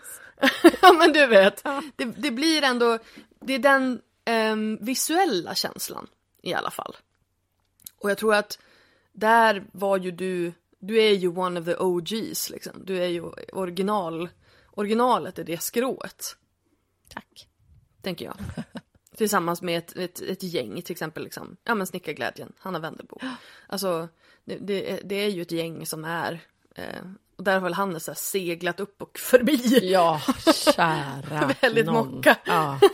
[0.82, 1.64] Ja men du vet,
[1.96, 3.00] det, det blir ändå,
[3.42, 6.08] det är den ehm, visuella känslan
[6.42, 6.96] i alla fall.
[7.98, 8.60] Och jag tror att
[9.14, 12.74] där var ju du, du är ju one of the OGs liksom.
[12.86, 14.30] Du är ju original,
[14.80, 16.36] originalet är det skrået,
[17.10, 17.48] Tack.
[18.02, 18.38] tänker jag.
[19.18, 23.20] Tillsammans med ett, ett, ett gäng, till exempel liksom, ja men Snickarglädjen, Hanna Wendelbo.
[23.68, 24.08] Alltså,
[24.46, 26.40] det, det, det är ju ett gäng som är,
[26.76, 27.04] eh,
[27.38, 29.92] och där har väl Hannes så seglat upp och förbi.
[29.92, 30.22] Ja,
[30.76, 32.38] kära Väldigt mocka.
[32.46, 32.80] Ja.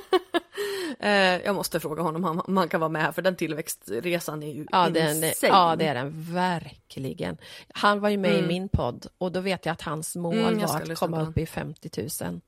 [0.99, 1.11] Eh,
[1.45, 4.65] jag måste fråga honom om han, kan vara med här för den tillväxtresan är ju
[4.71, 5.53] Ja, den, insane.
[5.53, 7.37] ja, det är den verkligen.
[7.73, 10.57] Han var ju med i min podd och då vet jag att hans mål Mm,
[10.59, 12.41] var att komma upp i 50 000.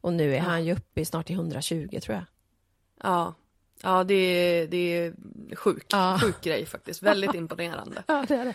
[0.00, 2.24] Och nu är han ju uppe i snart i 120 tror jag.
[3.02, 3.34] Ja,
[3.82, 5.14] ja det, är, det är
[5.56, 6.18] sjuk, Ja.
[6.22, 7.02] sjuk grej faktiskt.
[7.02, 8.02] Väldigt imponerande.
[8.06, 8.54] Ja, det är det.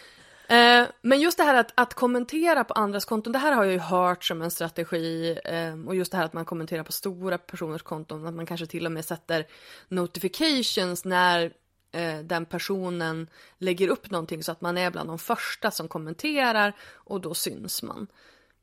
[0.50, 3.74] Eh, men just det här att, att kommentera på andras konton, det här har jag
[3.74, 5.40] ju hört som en strategi.
[5.46, 8.66] Eh, och just det här att man kommenterar på stora personers konton, att man kanske
[8.66, 9.48] till och med sätter
[9.88, 11.54] notifications när
[11.92, 16.74] eh, den personen lägger upp någonting så att man är bland de första som kommenterar
[16.94, 18.08] och då syns man.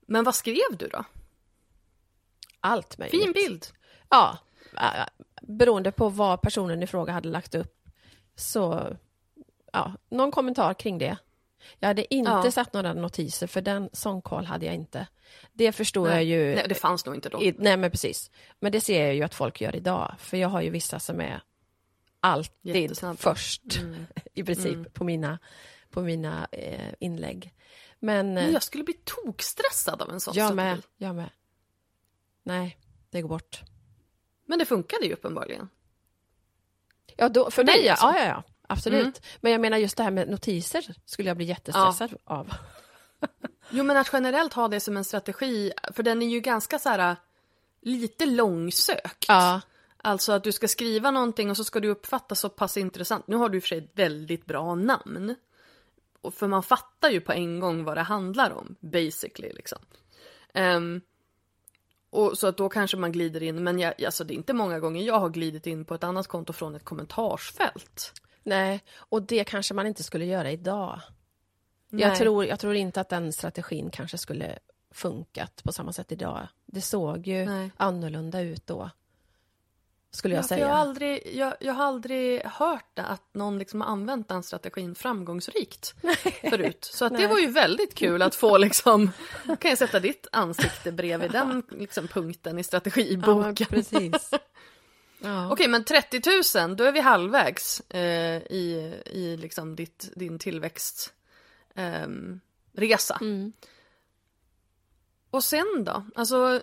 [0.07, 1.05] Men vad skrev du då?
[2.61, 3.22] Allt möjligt.
[3.22, 3.66] Fin bild!
[4.09, 4.38] Ja,
[4.72, 7.77] äh, beroende på vad personen i fråga hade lagt upp.
[8.35, 8.96] Så,
[9.72, 11.16] ja, någon kommentar kring det.
[11.78, 12.50] Jag hade inte Ja.
[12.50, 15.06] satt några notiser för den sån koll hade jag inte.
[15.52, 16.54] Det förstår jag Nej, ju.
[16.54, 17.42] Nej, det fanns nog inte då.
[17.42, 18.30] I, nej men precis.
[18.60, 20.14] Men det ser jag ju att folk gör idag.
[20.18, 21.42] För jag har ju vissa som är
[22.20, 23.16] alltid Jättesnabba.
[23.16, 23.62] först
[24.34, 25.38] i princip på mina,
[25.90, 27.54] på mina eh, inlägg.
[27.98, 31.30] Men, Men eh, jag skulle bli tokstressad av en sån jag med, jag med.
[32.42, 32.78] Nej,
[33.10, 33.60] det går bort.
[34.46, 35.68] Men det funkade ju uppenbarligen.
[37.16, 38.06] Ja, då, för mig, ja, alltså?
[38.06, 39.02] ja, ja, absolut.
[39.02, 39.38] Mm.
[39.40, 42.52] Men jag menar just det här med notiser skulle jag bli jättestressad av.
[43.70, 46.88] Jo men att generellt ha det som en strategi, för den är ju ganska så
[46.88, 47.16] här
[47.83, 49.24] lite långsökt.
[49.29, 49.61] Ja,
[50.07, 53.26] Alltså att du ska skriva någonting och så ska du uppfatta så pass intressant.
[53.26, 55.35] Nu har du i och för sig ett väldigt bra namn.
[56.33, 59.79] För man fattar ju på en gång vad det handlar om, basically liksom.
[60.55, 61.00] Ehm,
[62.11, 64.81] och så att då kanske man glider in, men jag, alltså det är inte många
[64.81, 68.12] gånger jag har glidit in på ett annat konto från ett kommentarsfält.
[68.46, 71.00] Nej, och det kanske man inte skulle göra idag.
[71.88, 72.02] Nej.
[72.02, 74.59] Jag tror, jag tror inte att den strategin kanske skulle
[74.90, 76.48] funkat på samma sätt idag.
[76.66, 77.70] Det såg ju Nej.
[77.76, 78.90] annorlunda ut då.
[80.11, 80.61] Skulle jag Ja, säga.
[80.61, 84.94] jag, har aldrig, jag, jag har aldrig hört att någon liksom har använt den strategin
[84.94, 85.94] framgångsrikt
[86.50, 86.85] förut.
[86.92, 87.26] Så att det Nej.
[87.26, 89.11] var ju väldigt kul att få liksom,
[89.59, 93.66] kan jag sätta ditt ansikte bredvid den liksom, punkten i ja, strategiboken.
[93.70, 94.30] men precis.
[95.18, 95.52] Ja.
[95.52, 96.20] Okej, men 30
[96.66, 101.11] 000, då är vi halvvägs eh, i, i liksom ditt, din tillväxtresa.
[101.74, 102.40] ehm,
[102.72, 103.18] resa.
[103.20, 103.52] Mm.
[105.31, 106.05] Och sen då?
[106.14, 106.61] Alltså,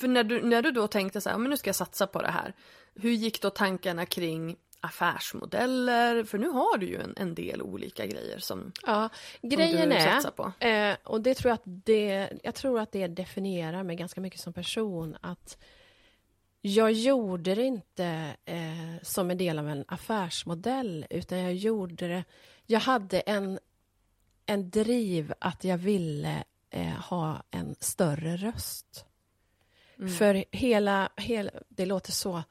[0.00, 2.22] för när du, när du då tänkte så här, men nu ska jag satsa på
[2.22, 2.52] det här.
[2.94, 6.24] Hur gick då tankarna kring affärsmodeller?
[6.24, 9.08] För nu har du ju en, en del olika grejer som, Ja,
[9.40, 10.64] som grejen du är, satsar på.
[10.66, 14.40] eh, och det tror jag att det, jag tror att det definierar mig ganska mycket
[14.40, 15.58] som person, att
[16.66, 22.24] jag gjorde det inte eh, som en del av en affärsmodell, utan jag gjorde det,
[22.66, 23.58] jag hade en,
[24.46, 29.04] en driv att jag ville eh, ha en större röst.
[30.18, 32.42] För hela, hela, det låter så,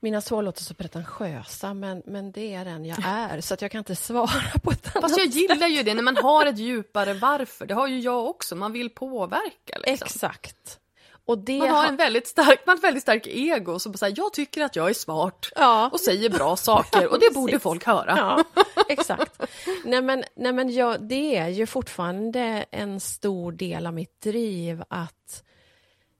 [0.00, 3.70] mina svar låter så pretentiösa, men, men det är den jag är, så att jag
[3.70, 6.58] kan inte svara på ett annat Fast jag gillar ju det när man har ett
[6.58, 7.66] djupare varför.
[7.66, 8.56] Det har ju jag också.
[8.56, 10.06] Man vill påverka liksom.
[10.06, 10.80] Exakt.
[11.26, 14.32] Och det Man har en väldigt stark, man har väldigt stark ego som säger jag
[14.32, 15.88] tycker att jag är smart Ja.
[15.92, 18.14] och säger bra saker och det borde folk höra.
[18.18, 18.44] Ja,
[18.88, 19.42] exakt.
[19.84, 24.82] nej men, nej men jag, det är ju fortfarande en stor del av mitt driv
[24.88, 25.44] att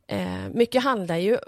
[0.07, 1.39] eh, mycket handlar ju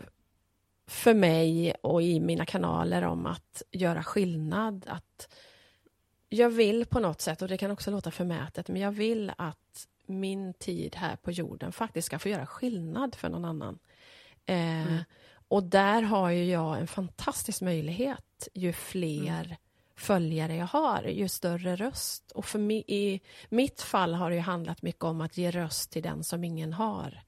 [0.88, 4.85] för mig och i mina kanaler om att göra skillnad.
[4.88, 5.29] Att
[6.29, 9.87] jag vill på något sätt, och det kan också låta förmätet, men jag vill att
[10.07, 13.79] min tid här på jorden faktiskt ska få göra skillnad för någon annan.
[14.47, 14.97] Eh,
[15.49, 19.57] Och där har ju jag en fantastisk möjlighet ju fler
[19.97, 22.31] följare jag har, ju större röst.
[22.33, 26.03] Och för mi, i mitt fall har det handlat mycket om att ge röst till
[26.03, 27.21] den som ingen har.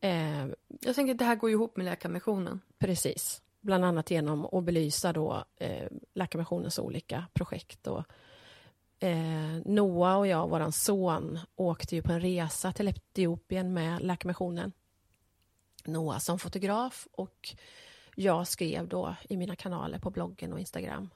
[0.00, 0.46] Eh,
[0.80, 2.60] Jag tänker att det här går ihop med Läkarmissionen.
[2.78, 3.42] Precis.
[3.60, 7.86] Bland annat genom att belysa då, eh, Läkarmissionens olika projekt.
[7.86, 8.04] Och,
[9.00, 14.72] eh, Noah och jag, vår son, åkte ju på en resa till Etiopien med Läkarmissionen.
[15.84, 17.54] Noah som fotograf och
[18.14, 21.10] jag skrev då i mina kanaler på bloggen och Instagram.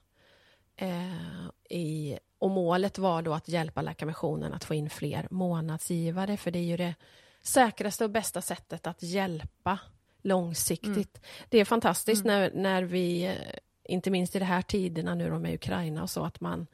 [0.77, 6.51] Eh, i, och målet var då att hjälpa Läkarmissionen att få in fler månadsgivare för
[6.51, 6.95] det är ju det
[7.43, 9.79] säkraste och bästa sättet att hjälpa
[10.23, 11.21] långsiktigt.
[11.49, 13.35] Det är fantastiskt när, när vi, eh,
[13.85, 16.67] inte minst i de här tiderna nu med Ukraina och så, att man,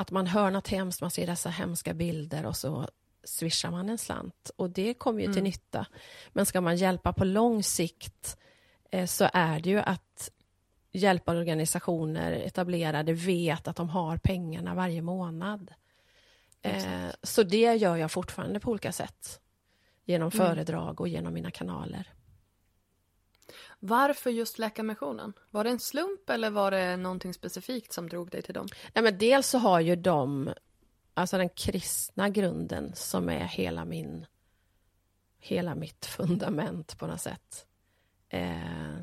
[0.00, 2.88] att man hör något hemskt, man ser dessa hemska bilder och så
[3.24, 4.50] swishar man en slant.
[4.56, 5.86] Och det kommer ju till nytta.
[6.32, 8.36] Men ska man hjälpa på lång sikt
[8.90, 10.30] eh, så är det ju att
[10.92, 15.74] hjälporganisationer, etablerade, vet att de har pengarna varje månad.
[16.62, 19.40] Eh, så det gör jag fortfarande på olika sätt.
[20.04, 22.08] Genom föredrag och genom mina kanaler.
[23.82, 25.32] Varför just Läkarmissionen?
[25.50, 28.68] Var det en slump eller var det någonting specifikt som drog dig till dem?
[28.94, 30.50] Nej, men dels så har ju de
[31.14, 34.26] alltså den kristna grunden som är hela min
[35.38, 37.66] hela mitt fundament på något sätt.
[38.28, 38.98] Eh,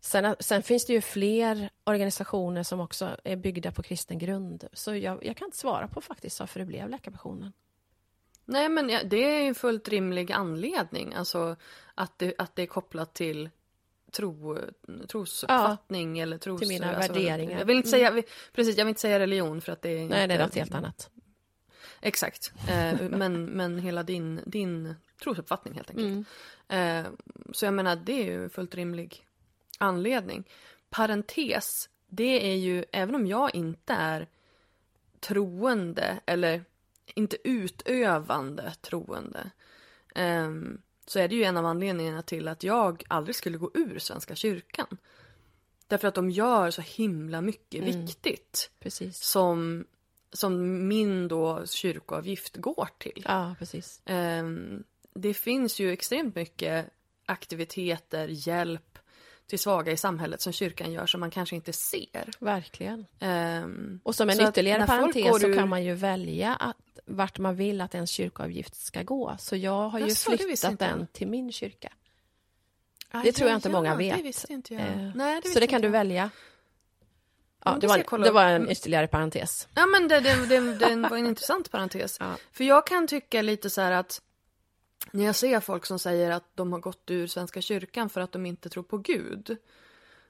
[0.00, 4.68] sen, sen finns det ju fler organisationer som också är byggda på kristen grund.
[4.72, 7.52] Så jag, jag kan inte svara på faktiskt varför det blev Läkarmissionen.
[8.44, 11.14] Nej, men det är en fullt rimlig anledning.
[11.14, 11.56] Alltså
[11.94, 13.50] att det, att det är kopplat till
[14.16, 14.58] tro,
[15.08, 16.60] trosuppfattning eller tros...
[16.60, 17.58] till mina alltså, värderingar.
[17.58, 18.22] Jag vill inte säga,
[18.52, 20.08] precis, jag vill inte säga religion för att det är...
[20.08, 21.10] Nej, det är något helt annat.
[22.00, 22.52] Exakt.
[22.68, 26.28] Eh, men, men hela din, din trosuppfattning helt enkelt.
[26.68, 27.04] Eh,
[27.52, 29.26] så jag menar, det är ju en fullt rimlig
[29.78, 30.44] anledning.
[30.90, 34.28] Parentes, det är ju, även om jag inte är
[35.20, 36.64] troende eller
[37.14, 39.50] inte utövande troende
[40.14, 43.98] ehm, så är det ju en av anledningarna till att jag aldrig skulle gå ur
[43.98, 44.96] Svenska kyrkan.
[45.86, 49.18] Därför att de gör så himla mycket viktigt Precis.
[49.18, 49.84] som,
[50.32, 53.22] som min då kyrkoavgift går till.
[53.24, 54.02] Ja, precis.
[54.04, 56.90] Ehm, det finns ju extremt mycket
[57.26, 58.93] aktiviteter, hjälp
[59.46, 62.30] till svaga i samhället som kyrkan gör som man kanske inte ser.
[62.38, 63.06] Verkligen.
[63.20, 66.76] Ehm, Och som en ytterligare parentes så ur- kan man ju välja att,
[67.06, 69.36] vart man vill att ens kyrkoavgift ska gå.
[69.38, 70.78] Så jag har ju det visste flyttat jag.
[70.78, 71.92] den till min kyrka.
[73.10, 74.16] Aj, Det tror jag ja, inte ja, många vet.
[74.16, 74.82] Det visste inte jag.
[74.82, 75.92] Eh, Nej, det så det kan inte du jag.
[75.92, 76.30] välja.
[77.64, 79.68] Ja, det jag var, det var en ytterligare parentes.
[79.74, 82.16] Ja men det, det, det, det var en intressant parentes.
[82.20, 82.36] Ja.
[82.52, 84.20] För jag kan tycka lite så här att
[85.10, 88.32] när jag ser folk som säger att de har gått ur Svenska kyrkan för att
[88.32, 89.56] de inte tror på Gud.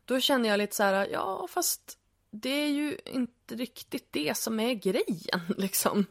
[0.05, 1.99] Då känner jag lite så här, ja fast
[2.31, 6.07] det är ju inte riktigt det som är grejen liksom.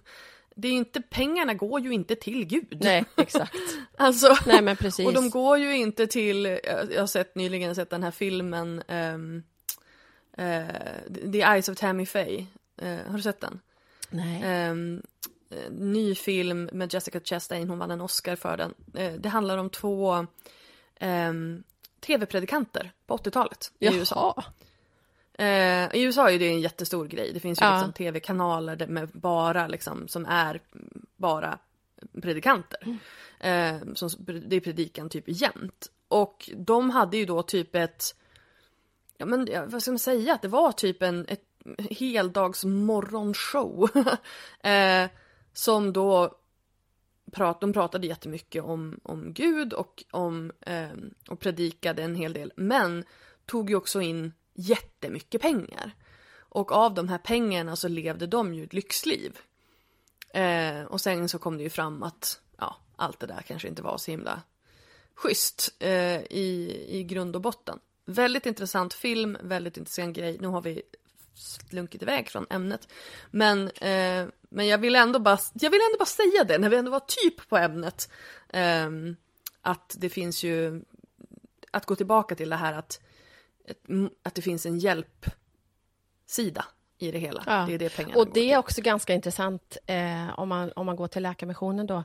[0.56, 2.78] Det är ju inte, pengarna går ju inte till Gud.
[2.82, 3.56] Nej, exakt.
[3.98, 5.06] Alltså, Nej, men precis.
[5.06, 6.46] och de går ju inte till,
[6.92, 9.44] jag har sett nyligen sett den här filmen ehm,
[10.38, 12.46] eh, The Eyes of Tammy Faye.
[12.78, 13.60] Eh, har du sett den?
[14.10, 14.44] Nej.
[14.44, 14.76] Eh,
[15.72, 18.74] ny film med Jessica Chastain, hon vann en Oscar för den.
[18.94, 20.28] Eh, det handlar om två
[21.00, 21.64] ehm,
[22.00, 24.34] tv-predikanter på 80-talet i USA.
[24.38, 24.46] Jaha.
[25.38, 27.32] Eh, I USA är det en jättestor grej.
[27.34, 27.74] Det finns ju Ja.
[27.76, 30.62] liksom tv-kanaler med bara liksom, som är
[31.18, 31.60] bara
[32.22, 32.98] predikanter.
[33.40, 34.10] Eh, som,
[34.46, 35.88] det är predikan typ jämt.
[36.08, 38.16] Och de hade ju då typ ett,
[39.18, 41.44] ja men vad ska man säga, att det var typ en ett
[41.90, 43.90] heldags morgonshow.
[44.64, 45.10] eh,
[45.54, 46.38] som då
[47.32, 50.92] prat, de pratade jättemycket om, om Gud och, om, eh,
[51.30, 52.54] och predikade en hel del.
[52.56, 53.06] Men
[53.46, 55.96] tog ju också in jättemycket pengar.
[56.36, 59.40] Och av de här pengarna så levde de ju ett lyxliv.
[60.34, 63.82] Eh, och sen så kom det ju fram att ja, allt det där kanske inte
[63.82, 64.42] var så himla
[65.16, 67.80] schysst eh, i, i grund och botten.
[68.06, 70.38] Väldigt intressant film, väldigt intressant grej.
[70.42, 70.82] Nu har vi
[71.34, 72.88] slunkit iväg från ämnet.
[73.32, 76.78] Men, eh, men jag vill ändå bara, jag vill ändå bara säga det när vi
[76.78, 78.10] ändå var typ på ämnet.
[78.50, 79.16] ehm,
[79.62, 80.82] att det finns ju,
[81.72, 83.02] att gå tillbaka till det här att,
[84.24, 86.66] att det finns en hjälpsida
[86.98, 87.44] i det hela.
[87.46, 87.66] Ja.
[87.68, 90.96] Det är det pengarna Och det är också ganska intressant eh, om, man, om man
[90.96, 92.04] går till Läkarmissionen då.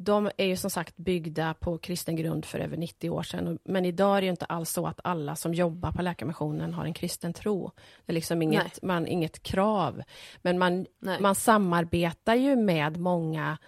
[0.00, 3.58] De är ju som sagt byggda på kristen grund för över 90 år sedan.
[3.64, 6.84] Men idag är det ju inte alls så att alla som jobbar på Läkarmissionen har
[6.84, 7.70] en kristen tro.
[8.06, 10.02] Det är liksom inget, man, inget krav.
[10.42, 11.20] Men man, Nej.
[11.20, 13.58] man samarbetar ju med många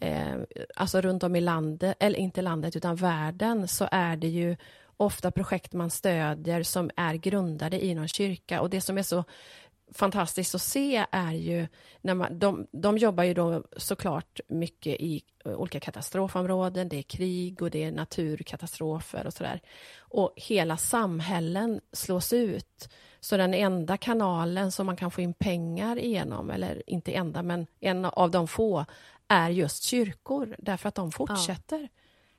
[0.00, 0.36] eh,
[0.76, 4.56] alltså runt om i landet, eller inte landet utan världen, så är det ju
[4.96, 8.60] ofta projekt man stödjer som är grundade i någon kyrka.
[8.60, 9.24] Och det som är så
[9.94, 11.68] fantastiskt att se är ju,
[12.00, 17.62] när man, de, de jobbar ju då såklart mycket i olika katastrofområden, det är krig
[17.62, 19.60] och det är naturkatastrofer och sådär.
[19.98, 22.88] Och hela samhällen slås ut.
[23.20, 27.66] Så den enda kanalen som man kan få in pengar igenom, eller inte enda, men
[27.80, 28.84] en av de få,
[29.28, 31.88] är just kyrkor, därför att de fortsätter.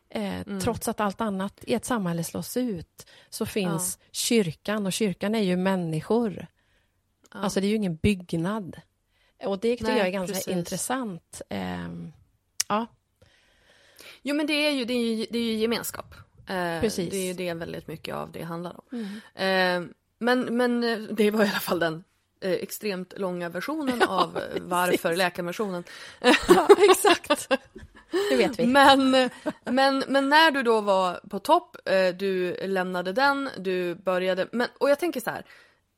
[0.09, 0.19] Ja.
[0.19, 0.59] Eh, mm.
[0.59, 4.07] Trots att allt annat i ett samhälle slås ut, så finns ja.
[4.11, 6.47] kyrkan, och kyrkan är ju människor.
[7.33, 7.39] Ja.
[7.39, 8.81] Alltså det är ju ingen byggnad.
[9.43, 10.47] Och det tycker Nej, jag är ganska precis.
[10.53, 11.41] intressant.
[11.49, 11.89] Eh,
[12.67, 12.87] ja.
[14.21, 16.15] Jo men det är ju, det är ju, det är ju gemenskap.
[16.47, 17.09] Eh, precis.
[17.09, 18.99] Det är ju det väldigt mycket av det handlar om.
[19.35, 19.85] Mm.
[19.85, 22.03] Eh, men, men eh, det var i alla fall den
[22.41, 25.83] eh, extremt långa versionen ja, av eh, varför läkarversionen.
[26.47, 27.49] ja, exakt.
[28.29, 28.65] Det vet vi.
[28.67, 29.29] Men,
[29.65, 31.77] men, men när du då var på topp,
[32.15, 35.45] du lämnade den, du började, men, och jag tänker så här,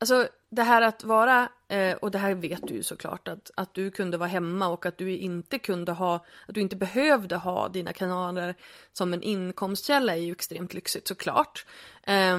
[0.04, 3.74] Alltså det här att vara, eh, och det här vet du ju såklart, att, att
[3.74, 6.16] du kunde vara hemma och att du inte kunde ha,
[6.48, 8.56] att du inte behövde ha dina kanaler
[8.94, 11.66] som en inkomstkälla är ju extremt lyxigt såklart.
[12.04, 12.38] Eh,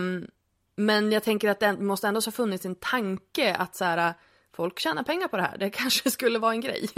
[0.76, 4.14] men jag tänker att det måste ändå ha funnits en tanke att så här,
[4.52, 6.88] folk tjänar pengar på det här, det kanske skulle vara en grej.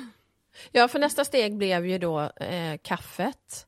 [0.72, 3.66] ja, för nästa steg blev ju då eh, kaffet.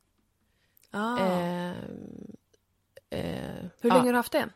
[0.91, 1.17] Ah.
[1.17, 2.35] Ehm,
[3.09, 3.19] eh,
[3.81, 4.05] Hur länge ja.
[4.05, 4.49] har du haft det?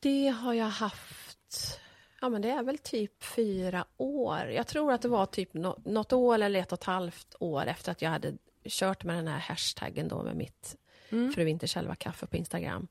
[0.00, 1.80] Det har jag haft,
[2.20, 4.50] ja men det är väl typ fyra år.
[4.50, 7.92] Jag tror att det var typ något år eller ett och ett halvt år efter
[7.92, 8.32] att jag hade
[8.64, 10.76] kört med den här hashtaggen då med mitt
[11.10, 11.32] mm.
[11.32, 12.88] Fru Vinter själva kaffe på Instagram.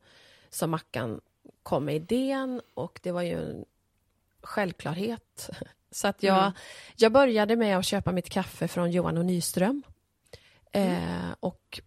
[0.49, 1.21] Som Mackan
[1.63, 3.65] kom med idén och det var ju en
[4.41, 5.49] självklarhet.
[5.91, 6.53] Så att jag, mm.
[6.95, 9.83] jag började med att köpa mitt kaffe från Johan och Nyström.
[10.71, 11.29] Mm.
[11.29, 11.79] Eh, och,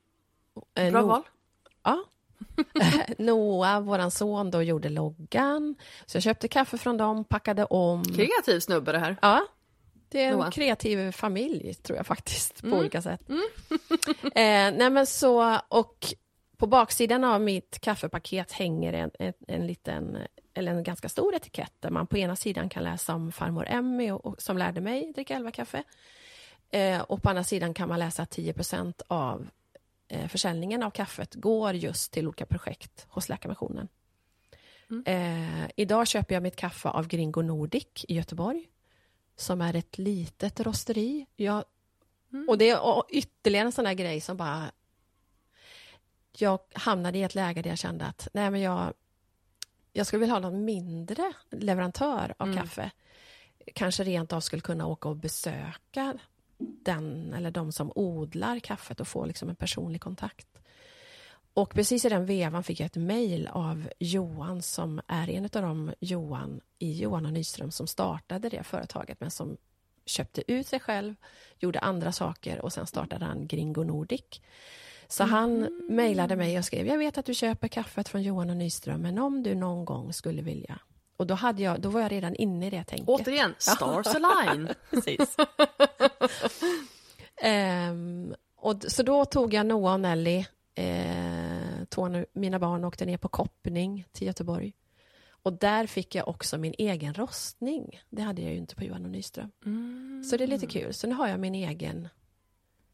[0.74, 1.22] eh, Bra val.
[1.82, 2.04] Ja,
[3.18, 5.74] Noah, vår son, då gjorde loggan.
[6.06, 8.04] Så jag köpte kaffe från dem, packade om.
[8.04, 9.16] Kreativ snubbe det här.
[9.22, 9.46] Ja.
[10.08, 10.50] Det är en Noah.
[10.50, 12.78] kreativ familj, tror jag faktiskt, på mm.
[12.78, 13.28] olika sätt.
[13.28, 13.42] Mm.
[14.22, 16.14] eh, nej men så, och
[16.56, 20.18] på baksidan av mitt kaffepaket hänger en, en, en, liten,
[20.54, 24.10] eller en ganska stor etikett där man på ena sidan kan läsa om farmor Emmy
[24.10, 25.82] och, och, som lärde mig dricka elva kaffe.
[26.70, 29.48] Eh, och på andra sidan kan man läsa 10% av
[30.28, 33.88] försäljningen av kaffet går just till olika projekt hos Läkarmissionen.
[34.90, 35.04] Mm.
[35.06, 38.68] Eh, idag köper jag mitt kaffe av Gringo Nordic i Göteborg
[39.36, 41.26] som är ett litet rosteri.
[41.36, 41.64] Jag,
[42.32, 42.48] mm.
[42.48, 44.70] Och det är ytterligare en sån där grej som bara...
[46.36, 48.94] Jag hamnade i ett läge där jag kände att nej men jag,
[49.92, 52.58] jag skulle vilja ha någon mindre leverantör av mm.
[52.58, 52.90] kaffe.
[53.74, 56.18] Kanske rent av skulle kunna åka och besöka
[56.82, 60.46] den eller de som odlar kaffet och få liksom en personlig kontakt.
[61.54, 65.50] Och precis i den vevan fick jag ett mejl av Johan som är en av
[65.50, 69.56] de Johan i Johan och Nyström som startade det företaget men som
[70.06, 71.14] köpte ut sig själv,
[71.58, 74.40] gjorde andra saker och sen startade han Gringo Nordic.
[75.08, 75.32] Så mm.
[75.32, 79.02] han mejlade mig och skrev, jag vet att du köper kaffet från Johan och Nyström
[79.02, 80.78] men om du någon gång skulle vilja
[81.22, 83.08] och då, hade jag, då var jag redan inne i det tänket.
[83.08, 84.68] Återigen, stars align.
[84.90, 85.36] Precis.
[87.90, 90.44] um, och, så då tog jag Noah och Nelly,
[90.74, 94.72] eh, två mina barn, åkte ner på koppning till Göteborg.
[95.42, 98.00] Och där fick jag också min egen rostning.
[98.10, 99.50] Det hade jag ju inte på Johan och Nyström.
[99.64, 100.24] Mm.
[100.24, 100.94] Så det är lite kul.
[100.94, 102.08] Så nu har jag min egen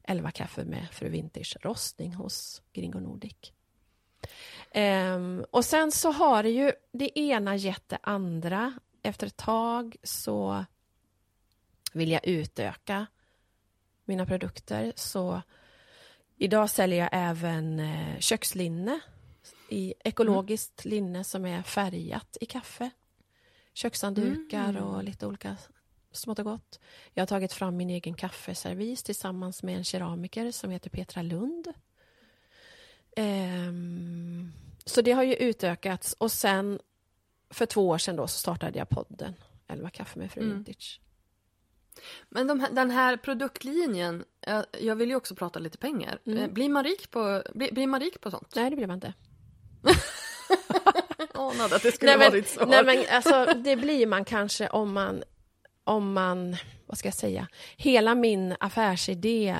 [0.02, 3.52] 11 kaffe med Fru Vintage rostning hos Gringo Nordic.
[4.74, 8.72] Um, och sen så har det ju det ena gett det andra.
[9.02, 10.64] Efter ett tag så
[11.92, 13.06] vill jag utöka
[14.04, 14.92] mina produkter.
[14.96, 15.42] Så
[16.36, 19.00] idag säljer jag även eh, kökslinne
[19.68, 20.94] i ekologiskt mm.
[20.94, 22.90] linne som är färgat i kaffe.
[23.74, 24.82] Kökshanddukar mm.
[24.82, 25.56] och lite olika
[26.12, 26.80] smått och gott.
[27.14, 31.72] Jag har tagit fram min egen kaffeservis tillsammans med en keramiker som heter Petra Lund.
[33.18, 34.52] Um,
[34.84, 36.78] så det har ju utökats och sen
[37.50, 39.34] för två år sedan då så startade jag podden
[39.68, 40.54] Elva kaffe med fru mm.
[40.54, 41.00] Vintage.
[42.28, 44.24] Men de här, den här produktlinjen,
[44.80, 46.18] jag vill ju också prata lite pengar.
[46.26, 46.38] Mm.
[46.38, 48.54] Eh, blir, man rik på, blir, blir, man rik på sånt?
[48.54, 49.12] Nej, det blir man inte.
[51.34, 52.66] Anade att det skulle nej, vara ditt svar.
[52.66, 55.22] Nej, men alltså, det blir man kanske om man,
[55.84, 56.56] om man,
[56.86, 59.56] vad ska jag säga, hela min affärsidé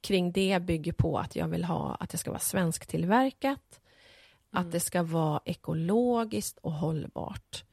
[0.00, 3.80] kring det bygger på att jag vill ha att det ska vara svensktillverkat,
[4.52, 4.66] mm.
[4.66, 7.64] att det ska vara ekologiskt och hållbart.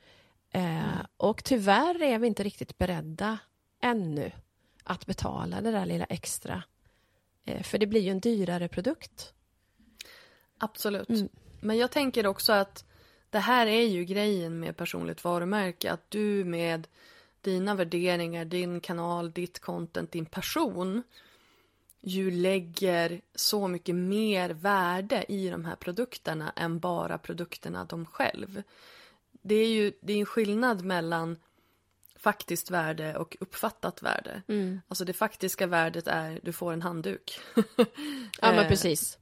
[0.51, 1.05] Eh, mm.
[1.17, 3.37] Och tyvärr är vi inte riktigt beredda
[3.81, 4.31] ännu
[4.83, 6.63] att betala det där lilla extra.
[7.45, 9.33] Eh, för det blir ju en dyrare produkt.
[10.57, 11.09] Absolut.
[11.09, 11.29] Mm.
[11.59, 12.85] Men jag tänker också att
[13.29, 15.91] det här är ju grejen med personligt varumärke.
[15.91, 16.87] Att du med
[17.41, 21.03] dina värderingar, din kanal, ditt content, din person
[22.01, 28.63] ju lägger så mycket mer värde i de här produkterna än bara produkterna de själv.
[29.41, 31.37] Det är ju det är en skillnad mellan
[32.15, 34.41] faktiskt värde och uppfattat värde.
[34.47, 34.81] Mm.
[34.87, 37.39] Alltså det faktiska värdet är du får en handduk.
[38.41, 39.17] Ja, men Eh, precis.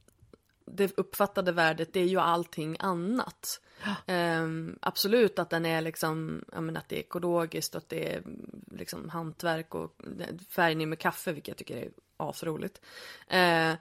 [0.66, 3.60] det uppfattade värdet det är ju allting annat.
[4.06, 8.22] Ehm, absolut att den är liksom, menar att det är ekologiskt och att det är
[8.70, 10.00] liksom hantverk och
[10.48, 12.80] färgning med kaffe vilket jag tycker är asroligt.
[13.28, 13.74] Eh,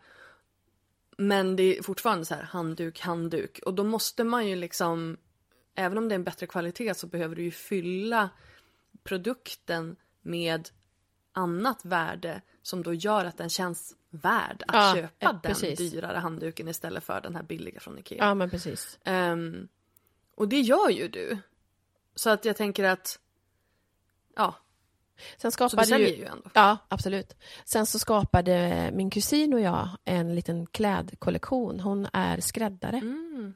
[1.17, 5.17] men det är fortfarande så här handduk, handduk och då måste man ju liksom,
[5.75, 8.29] även om det är en bättre kvalitet så behöver du ju fylla
[9.03, 10.69] produkten med
[11.31, 15.91] annat värde som då gör att den känns värd att Ja, köpa eh, den precis.
[15.91, 18.17] dyrare handduken istället för den här billiga från Ikea.
[18.17, 18.99] Ja, men precis.
[19.03, 19.67] Ehm,
[20.36, 21.38] och det gör ju du.
[22.15, 23.19] Så att jag tänker att,
[24.36, 24.55] ja,
[25.38, 26.16] Sen så du skapade ju...
[26.16, 26.49] ju ändå.
[26.53, 27.36] Ja, absolut.
[27.66, 31.80] Sen så skapade min kusin och jag en liten klädkollektion.
[31.80, 32.97] Hon är skräddare.
[32.97, 33.53] Mm.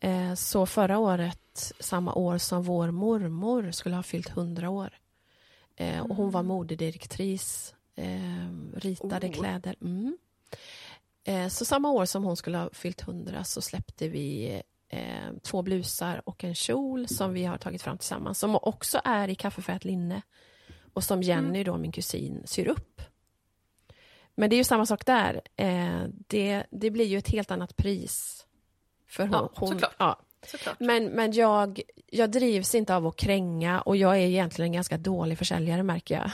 [0.00, 4.98] Eh, Så förra året, samma år som vår mormor skulle ha fyllt 100 år.
[5.76, 9.32] Eh, Och hon var modedirektris, eh, ritade Oh.
[9.32, 9.76] kläder.
[9.80, 10.18] Mm.
[11.50, 14.62] Så samma år som hon skulle ha fyllt 100 så släppte vi
[15.42, 18.38] två blusar och en kjol som vi har tagit fram tillsammans.
[18.38, 20.22] Som också är i kaffefärgat linne.
[20.96, 23.00] Och som Jenny, då, min kusin, syr upp.
[24.34, 25.40] Men det är ju samma sak där.
[25.56, 28.46] Eh, det, det blir ju ett helt annat pris.
[29.08, 29.94] För hon, Ja, hon, såklart.
[29.98, 30.20] ja.
[30.46, 30.80] Såklart.
[30.80, 34.98] Men, men jag, jag drivs inte av att kränga och jag är egentligen en ganska
[34.98, 36.30] dålig försäljare märker jag.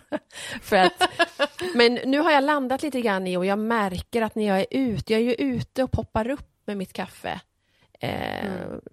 [0.62, 1.08] För att,
[1.74, 4.66] men nu har jag landat lite grann i och jag märker att när jag är
[4.70, 7.40] ute, jag är ju ute och poppar upp med mitt kaffe.
[8.00, 8.50] Eh,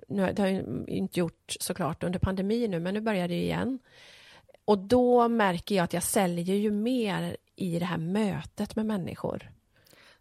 [0.08, 3.42] nu, har- det har jag inte gjort såklart under pandemin nu, men nu börjar det
[3.44, 3.80] igen.
[4.72, 9.52] Och då märker jag att jag säljer ju mer i det här mötet med människor.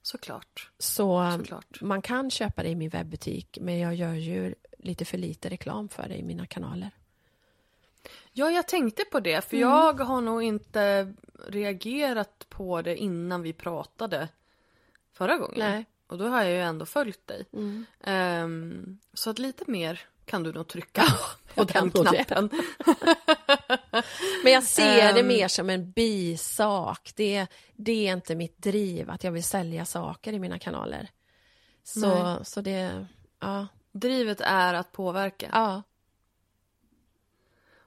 [0.02, 0.70] Såklart.
[0.78, 1.80] Så Såklart.
[1.80, 5.88] man kan köpa det i min webbutik, men jag gör ju lite för lite reklam
[5.88, 6.90] för det i mina kanaler.
[8.32, 9.68] Ja, jag tänkte på det, för Mm.
[9.68, 11.12] jag har nog inte
[11.48, 14.28] reagerat på det innan vi pratade
[15.12, 15.58] förra gången.
[15.58, 15.84] Nej.
[16.06, 17.44] Och då har jag ju ändå följt dig.
[17.52, 17.84] Mm.
[18.00, 20.00] Ehm, så att lite mer
[20.30, 21.04] kan du nog trycka
[21.54, 22.50] på den knappen.
[24.44, 25.26] Men jag ser det Ehm.
[25.26, 27.12] mer som en bisak.
[27.16, 31.10] Det, det är inte mitt driv att jag vill sälja saker i mina kanaler.
[31.82, 32.44] Så, Nej.
[32.44, 33.06] så det,
[33.40, 33.66] ja.
[33.92, 35.48] Drivet är att påverka.
[35.52, 35.82] ja.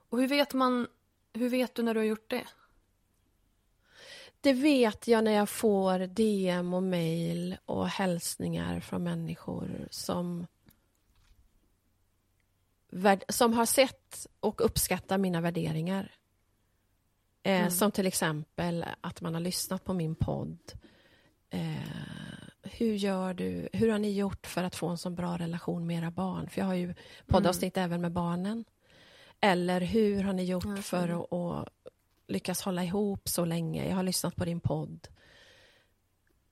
[0.10, 0.88] Och hur vet man,
[1.34, 2.44] hur vet du när du har gjort det?
[4.42, 10.48] Det vet jag när jag får DM och mejl och hälsningar från människor som
[13.30, 16.12] som har sett och uppskattar mina värderingar.
[17.44, 20.60] Eh, Som till exempel att man har lyssnat på min podd.
[21.50, 21.76] Eh,
[22.64, 23.70] hur gör du?
[23.74, 26.50] Hur har ni gjort för att få en så bra relation med era barn?
[26.50, 26.96] För jag har ju
[27.28, 28.66] poddavsnitt även med barnen.
[29.40, 31.70] Eller hur har ni gjort för att, att
[32.28, 33.88] lyckas hålla ihop så länge?
[33.90, 35.08] Jag har lyssnat på din podd.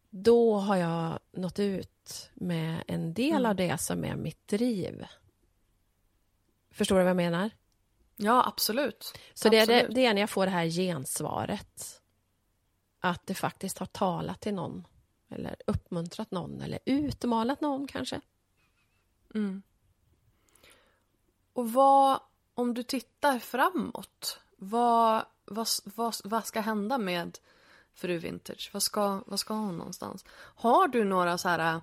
[0.10, 5.06] Då har jag nått ut med en del av det som är mitt driv.
[6.72, 7.50] Förstår du vad jag menar?
[8.16, 9.14] Ja, absolut.
[9.34, 9.96] Så det är, det, Absolut.
[9.96, 12.02] det är när jag får det här gensvaret.
[13.00, 14.88] Att det faktiskt har talat till någon.
[15.30, 16.62] Eller uppmuntrat någon.
[16.62, 18.22] Eller utmanat någon kanske.
[19.34, 19.62] Mm.
[21.54, 22.20] Och vad,
[22.54, 27.38] om du tittar framåt, vad, vad, vad, vad ska hända med
[27.94, 28.70] Fru Vintage?
[28.74, 30.26] Vad ska, vad ska hon någonstans?
[30.56, 31.82] Har du några så här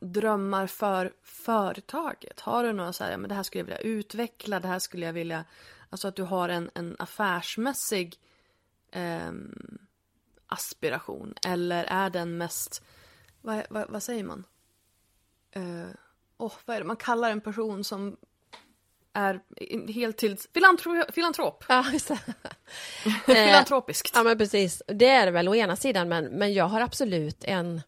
[0.00, 2.40] drömmar för företaget?
[2.40, 4.78] Har du några så här, ja, men det här skulle jag vilja utveckla, det här
[4.78, 5.44] skulle jag vilja,
[5.90, 8.16] alltså att du har en, en affärsmässig
[8.90, 9.78] ehm,
[10.46, 11.34] aspiration?
[11.46, 12.82] Eller är den mest,
[13.40, 14.44] vad, vad, vad säger man?
[15.52, 15.88] eh,
[16.38, 18.16] åh, vad är det man kallar en person som
[19.12, 19.40] är
[19.92, 20.48] heltids...
[20.54, 21.64] Filantro, filantrop.
[21.68, 22.18] Ja, just det.
[23.26, 24.12] Filantropiskt.
[24.14, 24.82] Ja, men precis.
[24.86, 27.82] Det är det väl å ena sidan, men, men jag har absolut en...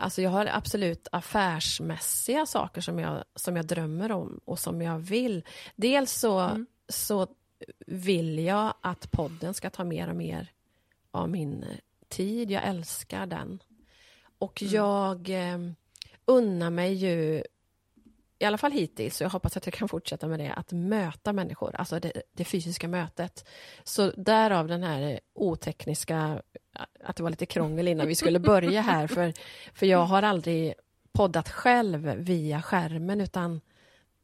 [0.00, 4.98] Alltså jag har absolut affärsmässiga saker som jag, som jag drömmer om och som jag
[4.98, 5.44] vill.
[5.76, 7.26] Dels så, så
[7.86, 10.50] vill jag att podden ska ta mer och mer
[11.10, 11.64] av min
[12.08, 12.50] tid.
[12.50, 13.62] Jag älskar den.
[14.38, 15.58] Och jag eh,
[16.24, 17.42] unnar mig ju
[18.40, 21.32] i alla fall hittills, och jag hoppas att jag kan fortsätta med det, att möta
[21.32, 23.48] människor, alltså det, det fysiska mötet.
[23.84, 26.42] Så därav den här otekniska,
[27.04, 29.32] att det var lite krångel innan vi skulle börja här, för,
[29.74, 30.74] för jag har aldrig
[31.12, 33.60] poddat själv via skärmen utan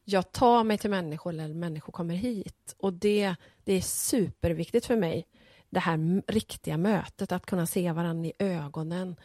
[0.05, 2.75] jag tar mig till människor eller människor kommer hit.
[2.79, 5.27] Och det, det är superviktigt för mig,
[5.71, 9.17] det här riktiga mötet, att kunna se varandra i ögonen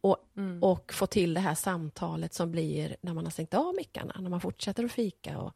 [0.00, 0.62] och, Mm.
[0.62, 4.30] och få till det här samtalet som blir när man har stängt av mickarna, när
[4.30, 5.38] man fortsätter att fika.
[5.38, 5.54] Och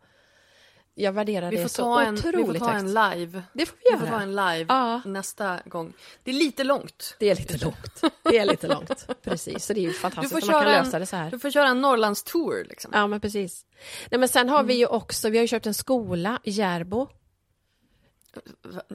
[0.95, 3.43] jag värderar Vi det så ta, en, otroligt vi får ta en live.
[3.53, 4.01] Det får vi Vi göra.
[4.01, 5.03] får ta en live Ja.
[5.05, 5.93] nästa gång.
[6.22, 7.16] Det är lite långt.
[7.18, 8.01] Det är lite långt.
[8.22, 9.64] Det är lite långt, precis.
[9.64, 11.30] Så det är ju fantastiskt att man kan köra lösa en, det så här.
[11.30, 12.90] du får köra en Norrlandstour liksom.
[12.95, 13.66] Ja, men precis.
[14.11, 14.66] Nej, men sen har Mm.
[14.66, 17.09] vi ju också, vi har ju köpt en skola i Järbo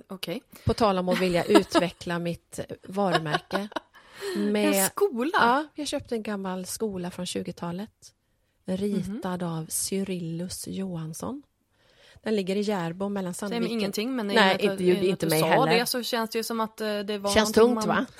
[0.10, 0.41] Okej.
[0.66, 3.68] På tal om att vilja utveckla mitt varumärke.
[4.36, 5.32] En Med, skola?
[5.34, 8.13] ja, jag köpte en gammal skola från 20-talet.
[8.65, 9.51] Ritad Mhm.
[9.51, 11.43] av Cyrillus Johansson.
[12.24, 13.63] Den ligger i Järbo mellan Säger Sandviken...
[13.63, 15.80] mig ingenting men Nej, med att- inte- inte att mig heller.
[15.80, 17.88] det så känns det ju som att eh, det var Känns tungt man...
[17.88, 18.05] va?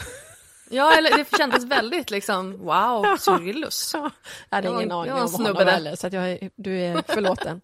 [0.70, 3.92] Ja, eller det kändes väldigt liksom wow, Cyrillus.
[3.94, 4.12] Ja,
[4.50, 5.66] jag hade ingen en- aning en om honom där.
[5.66, 7.62] heller, så jag, du är förlåten.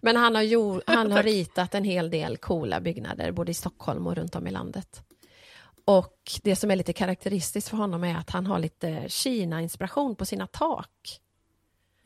[0.00, 4.06] Men han har, gjort, han har ritat en hel del coola byggnader, både i Stockholm
[4.06, 5.02] och runt om i landet.
[5.88, 10.24] Och det som är lite karaktäristiskt för honom är att han har lite Kina-inspiration på
[10.24, 11.20] sina tak.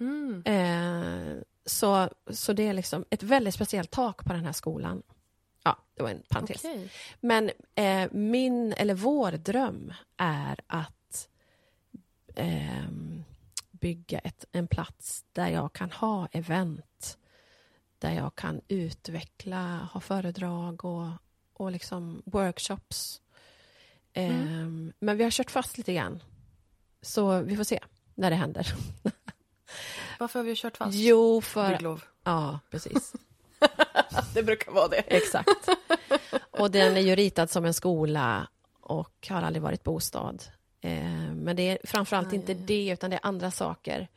[0.00, 0.42] Mm.
[0.44, 5.02] Eh, så, så det är liksom ett väldigt speciellt tak på den här skolan.
[5.64, 6.64] Ja, det var en parentes.
[6.64, 6.90] Okej.
[7.20, 11.28] Men eh, min, eller vår dröm är att
[12.34, 13.24] ehm,
[13.70, 17.18] bygga ett, en plats där jag kan ha event.
[17.98, 21.08] Där jag kan utveckla, ha föredrag och,
[21.52, 23.19] och liksom workshops.
[24.14, 26.22] Ehm, Men vi har kört fast lite grann.
[27.02, 27.80] Så vi får se
[28.14, 28.74] när det händer.
[30.18, 30.94] Varför har vi kört fast?
[30.98, 31.70] Jo, för...
[31.70, 32.04] Bygglov.
[32.24, 33.12] Ja, precis.
[34.34, 34.96] Det brukar vara det.
[34.96, 35.68] Exakt.
[36.50, 38.48] Och den är ju ritad som en skola
[38.80, 40.44] och har aldrig varit bostad.
[40.80, 42.58] Eh, men det är framförallt Aj, inte aj.
[42.66, 44.08] det, utan det är andra saker.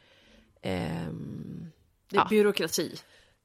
[0.61, 1.71] Ehm,
[2.09, 2.27] Det är Ja.
[2.29, 2.95] byråkrati.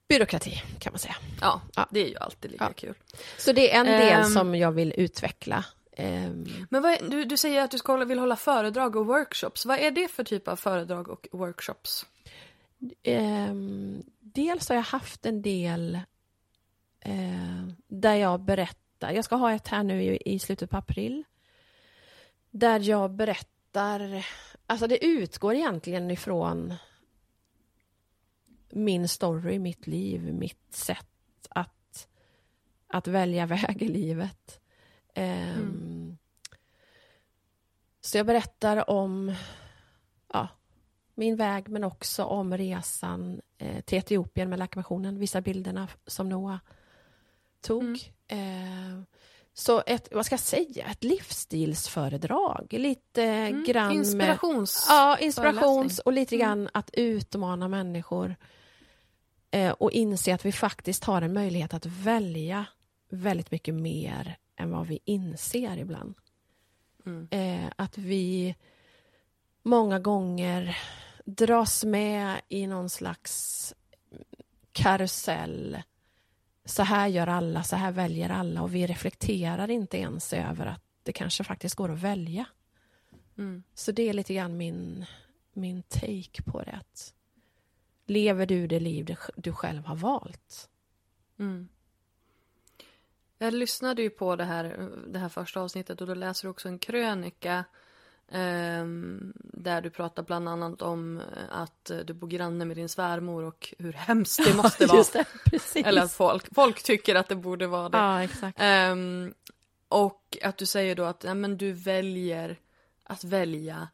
[0.09, 1.17] byråkrati, kan man säga.
[1.41, 1.87] Ja, Ja.
[1.91, 2.73] det är ju alltid lika Ja.
[2.73, 2.95] kul.
[3.39, 4.31] Så det är en del Ehm.
[4.31, 5.65] som jag vill utveckla.
[5.99, 9.67] Ehm, Men är, du, du säger att du ska, vill hålla föredrag och workshops.
[9.67, 12.07] Vad är det för typ av föredrag och workshops?
[13.03, 15.95] ehm, dels har jag haft en del
[17.01, 19.13] eh, där jag berättar.
[19.13, 21.25] Jag ska ha ett här nu i, i slutet på april.
[22.51, 24.27] Där jag berättar,
[24.67, 26.75] alltså det utgår egentligen ifrån
[28.71, 32.09] min story, mitt liv, mitt sätt att,
[32.87, 34.61] att välja väg i livet.
[35.19, 36.19] Ehm,
[38.01, 39.35] Så jag berättar om
[40.33, 40.49] ja,
[41.14, 46.59] min väg men också om resan eh, till Etiopien med Läkarmissionen, vissa bilderna som Noah
[47.61, 48.12] tog.
[48.29, 49.03] Eh,
[49.55, 53.97] så ett, vad ska jag säga, ett livsstilsföredrag, lite grann med...
[53.97, 54.87] Inspirations...
[54.89, 58.37] Ja, inspirations och lite grann att utmana människor
[59.51, 62.66] eh, och inse att vi faktiskt har en möjlighet att välja
[63.11, 66.15] väldigt mycket mer än vad vi inser ibland.
[67.07, 67.29] Mm.
[67.31, 68.55] Eh, att vi
[69.63, 70.79] många gånger
[71.25, 73.75] dras med i någon slags
[74.73, 75.83] karusell.
[76.65, 80.83] Så här gör alla, så här väljer alla och vi reflekterar inte ens över att
[81.03, 82.47] det kanske faktiskt går att välja.
[83.39, 83.63] Mm.
[83.75, 85.07] Så det är lite grann min,
[85.53, 86.81] min take på det.
[88.07, 90.69] Lever du det liv du själv har valt?
[91.39, 91.69] Mm.
[93.39, 96.68] Jag lyssnade ju på det här, det här första avsnittet och då läser du också
[96.68, 97.64] en krönika
[98.28, 103.74] ehm, där du pratar bland annat om att du bor granne med din svärmor och
[103.78, 105.05] hur hemskt det måste vara.
[105.51, 105.80] Det.
[105.80, 107.99] Eller att folk, folk tycker att det borde vara det.
[107.99, 108.59] Ja, exakt.
[108.61, 109.34] Ehm,
[109.89, 112.59] och att du säger då att ja, men du väljer
[113.05, 113.89] att välja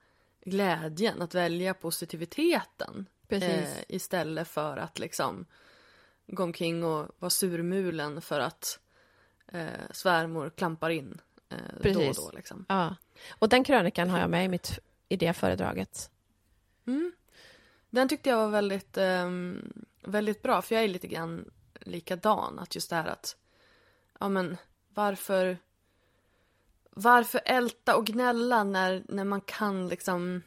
[0.45, 3.07] glädjen, att välja positiviteten.
[3.29, 3.51] Precis.
[3.51, 5.47] Eh, istället för att liksom
[6.27, 8.79] gå omkring och vara surmulen för att
[9.53, 12.17] eh, svärmor klampar in eh, då och Precis.
[12.17, 12.31] då.
[12.35, 12.65] Liksom.
[12.69, 12.97] Ja.
[13.31, 14.79] Och den krönikan har jag med i, mitt,
[15.09, 16.11] i det föredraget.
[16.87, 17.13] Mm.
[17.91, 19.73] Den tyckte jag var väldigt, ehm,
[20.03, 22.59] väldigt bra, för jag är lite grann likadan.
[22.59, 23.37] Att just det här att,
[24.21, 24.57] ja men
[24.89, 25.59] varför,
[26.91, 30.43] varför älta och gnälla när, när man kan liksom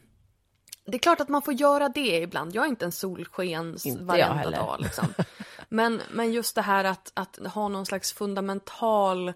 [0.88, 2.56] det är klart att man får göra det ibland.
[2.56, 4.76] Jag är inte en solskens varenda dag.
[4.80, 5.06] Liksom.
[5.70, 9.34] Men, men just det här att, att ha någon slags fundamental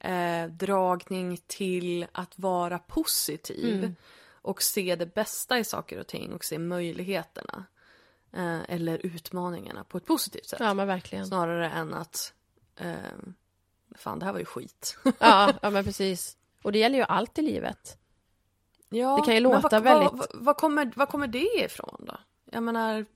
[0.00, 3.78] eh, dragning till att vara positiv.
[3.78, 3.96] Mm.
[4.42, 7.64] Och se det bästa i saker och ting och se möjligheterna.
[8.32, 10.60] Eh, eller utmaningarna på ett positivt sätt.
[10.60, 11.26] Ja, men verkligen.
[11.26, 12.32] Snarare än att
[12.76, 12.94] eh,
[13.96, 14.98] fan det här var ju skit.
[15.18, 16.36] Ja, ja, men precis.
[16.62, 17.98] Och det gäller ju allt i livet.
[18.88, 22.04] Ja, Det kan ju men låta vad, väldigt- Vad, vad, kommer, vad kommer det ifrån
[22.06, 22.16] då?
[22.50, 23.06] Jag menar,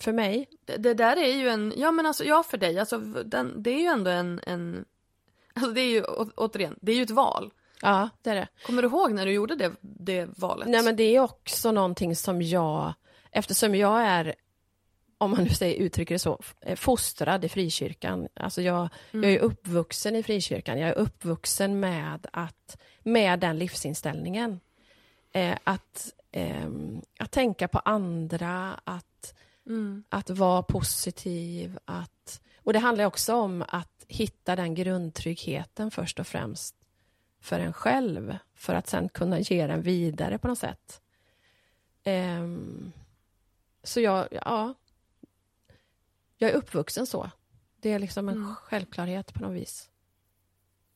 [0.00, 2.98] För mig, det, det där är ju en, ja men alltså, ja för dig, alltså
[2.98, 4.84] den, det är ju ändå en, en
[5.54, 7.52] alltså det är ju å, återigen, det är ju ett val.
[7.82, 8.48] ja det är det.
[8.66, 10.68] Kommer du ihåg när du gjorde det, det valet?
[10.68, 12.94] Nej men det är också någonting som jag,
[13.30, 14.34] eftersom jag är,
[15.18, 18.28] om man nu säger, uttrycker det så, eh, fostrad i frikyrkan.
[18.34, 24.60] Alltså jag, jag är uppvuxen i frikyrkan, jag är uppvuxen med, att, med den livsinställningen.
[25.32, 29.04] Eh, att, ehm, att tänka på andra, att,
[29.66, 30.04] Mm.
[30.08, 31.78] att vara positiv.
[31.84, 36.74] Att, och det handlar också om att hitta den grundtryggheten först och främst
[37.40, 41.00] för en själv, för att sen kunna ge den vidare på något sätt.
[42.02, 42.92] Ehm,
[43.82, 44.74] så jag, ja,
[46.36, 47.30] jag är uppvuxen så.
[47.80, 49.90] Det är liksom en självklarhet på något vis.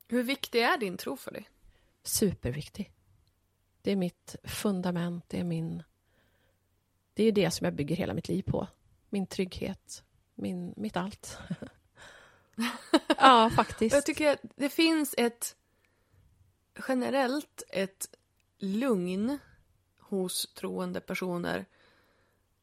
[0.09, 1.49] Hur viktig är din tro för dig?
[2.03, 2.93] Superviktig.
[3.83, 5.83] Det är mitt fundament, det är min...
[7.15, 8.69] Det är det som jag bygger hela mitt liv på.
[9.09, 10.03] Min trygghet,
[10.35, 11.39] min, mitt allt.
[13.19, 13.95] ja, faktiskt.
[13.95, 15.57] Jag tycker att det finns ett
[16.89, 18.15] generellt ett
[18.59, 19.39] lugn
[19.99, 21.67] hos troende personer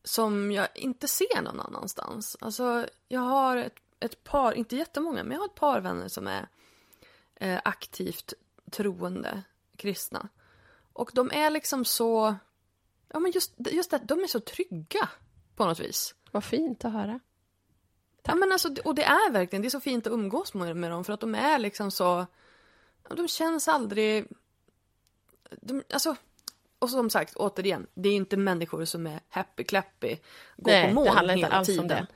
[0.04, 2.38] som jag inte ser någon annanstans.
[2.40, 6.28] Alltså, jag har ett, ett par, inte jättemånga, men jag har ett par vänner som
[6.28, 6.48] är
[7.36, 8.34] eh, aktivt
[8.72, 9.44] troende
[9.76, 10.30] kristna.
[10.94, 12.36] Och de är liksom så,
[13.14, 15.10] ja men just, just det, de är så trygga
[15.56, 16.16] på något vis.
[16.32, 17.20] Vad fint att höra.
[18.24, 20.92] Ja, men alltså, och det är verkligen, det är så fint att umgås med, med
[20.92, 22.26] dem för att de är liksom så,
[23.10, 24.28] de känns aldrig,
[25.62, 26.16] de, alltså,
[26.80, 30.18] och som sagt, återigen, det är inte människor som är happy-clappy,
[30.58, 31.82] går Nej, på mål handlar inte hela alls tiden.
[31.82, 32.08] om det.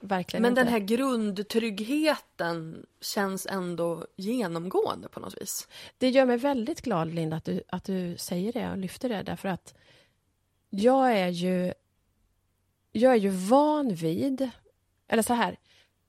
[0.00, 0.60] Verkligen Men inte.
[0.60, 5.68] den här grundtryggheten känns ändå genomgående på något vis.
[5.98, 9.22] Det gör mig väldigt glad, Linda, att du, att du säger det och lyfter det.
[9.22, 9.74] Därför att
[10.70, 11.72] jag är ju,
[12.92, 14.50] jag är ju van vid...
[15.08, 15.56] Eller så här.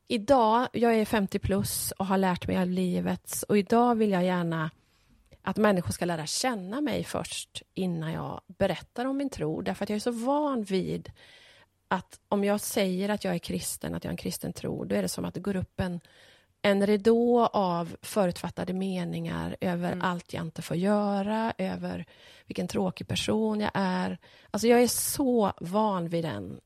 [0.07, 3.43] Idag, jag är 50 plus och har lärt mig av livet.
[3.47, 4.72] Och idag vill jag gärna
[5.41, 9.62] att människor ska lära känna mig först innan jag berättar om min tro.
[9.62, 11.12] Därför att jag är så van vid
[11.88, 14.95] att om jag säger att jag är kristen, att jag har en kristen tro, då
[14.95, 15.99] är det som att det går upp en,
[16.62, 22.05] en ridå av förutfattade meningar över allt jag inte får göra, över
[22.45, 24.18] vilken tråkig person jag är.
[24.51, 26.60] Alltså jag är så van vid den.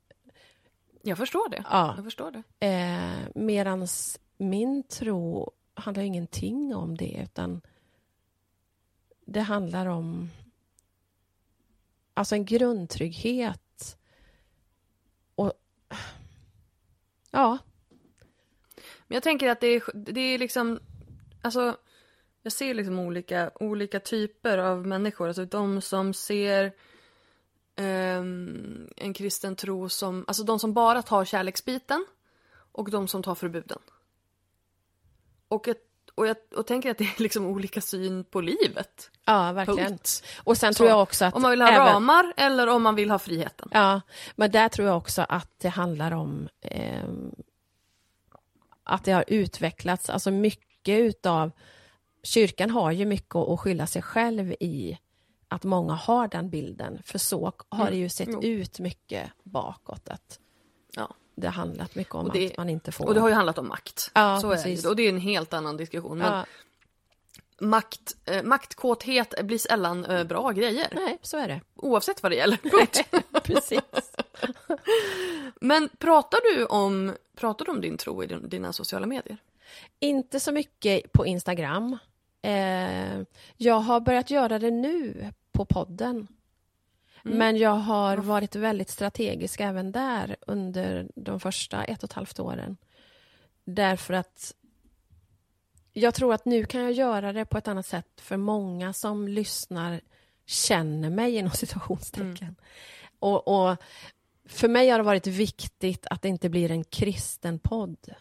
[1.02, 1.64] Jag förstår det.
[1.70, 1.94] Ja.
[1.96, 2.68] Jag förstår det.
[2.68, 7.62] Eh, medans min tro handlar ingenting om det, utan
[9.26, 10.30] det handlar om
[12.14, 13.98] alltså en grundtrygghet.
[15.36, 15.54] Och
[17.32, 17.58] ja,
[19.14, 20.80] Men jag tänker att det är, det är liksom,
[21.42, 21.78] alltså,
[22.44, 25.28] jag ser liksom olika, olika typer av människor.
[25.28, 26.72] Alltså de som ser
[27.76, 32.06] ehm, en kristen tro som, alltså de som bara tar kärleksbiten
[32.72, 33.80] och de som tar förbuden.
[35.48, 35.76] Och jag,
[36.16, 39.12] och jag och tänker att det är liksom olika syn på livet.
[39.26, 39.88] ja verkligen.
[39.90, 40.24] Punkt.
[40.44, 42.84] Och sen Så, tror jag också att Om man vill ha även- ramar eller om
[42.84, 43.70] man vill ha friheten.
[43.72, 44.02] Ja,
[44.36, 47.36] men där tror jag också att det handlar om ehm,
[48.84, 51.52] att det har utvecklats, alltså mycket utav
[52.24, 54.98] kyrkan har ju mycket att skylla sig själv i
[55.48, 58.44] att många har den bilden, för så har det ju sett Jo.
[58.44, 60.40] ut mycket bakåt, att
[60.96, 61.14] Ja.
[61.36, 63.06] det har handlat mycket om det- att man inte får.
[63.08, 64.12] Och det har ju handlat om makt.
[64.14, 64.86] Ja, så är det.
[64.90, 66.18] Och det är en helt annan diskussion.
[66.18, 66.46] Men ja,
[67.60, 70.88] makt, eh, maktkåthet blir sällan eh, bra grejer.
[70.96, 71.62] nej, så är det.
[71.76, 72.58] Oavsett vad det gäller.
[73.44, 73.82] Precis.
[75.62, 79.38] Men pratar du om, pratar du om din tro i din- dina sociala medier?
[80.00, 81.98] Inte så mycket på Instagram.
[82.42, 83.22] Eh,
[83.58, 86.28] jag har börjat göra det nu på podden.
[87.26, 92.40] Men jag har varit väldigt strategisk även där under de första ett och ett halvt
[92.40, 92.78] åren.
[93.66, 94.54] Därför att
[95.94, 99.28] jag tror att nu kan jag göra det på ett annat sätt för många som
[99.28, 100.02] lyssnar
[100.46, 102.56] känner mig inom situationstecken.
[103.20, 103.78] Och, och
[104.46, 108.14] för mig har det varit viktigt att det inte blir en kristen podd.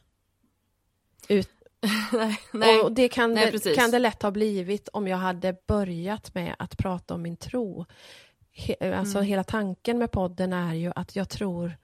[1.29, 1.51] Ut,
[2.13, 2.81] nej, nej.
[2.81, 6.55] och det kan, Nej, det kan det lätt ha blivit om jag hade börjat med
[6.59, 7.87] att prata om min tro.
[8.55, 9.29] He, alltså Mm.
[9.29, 11.77] hela tanken med podden är ju att jag tror...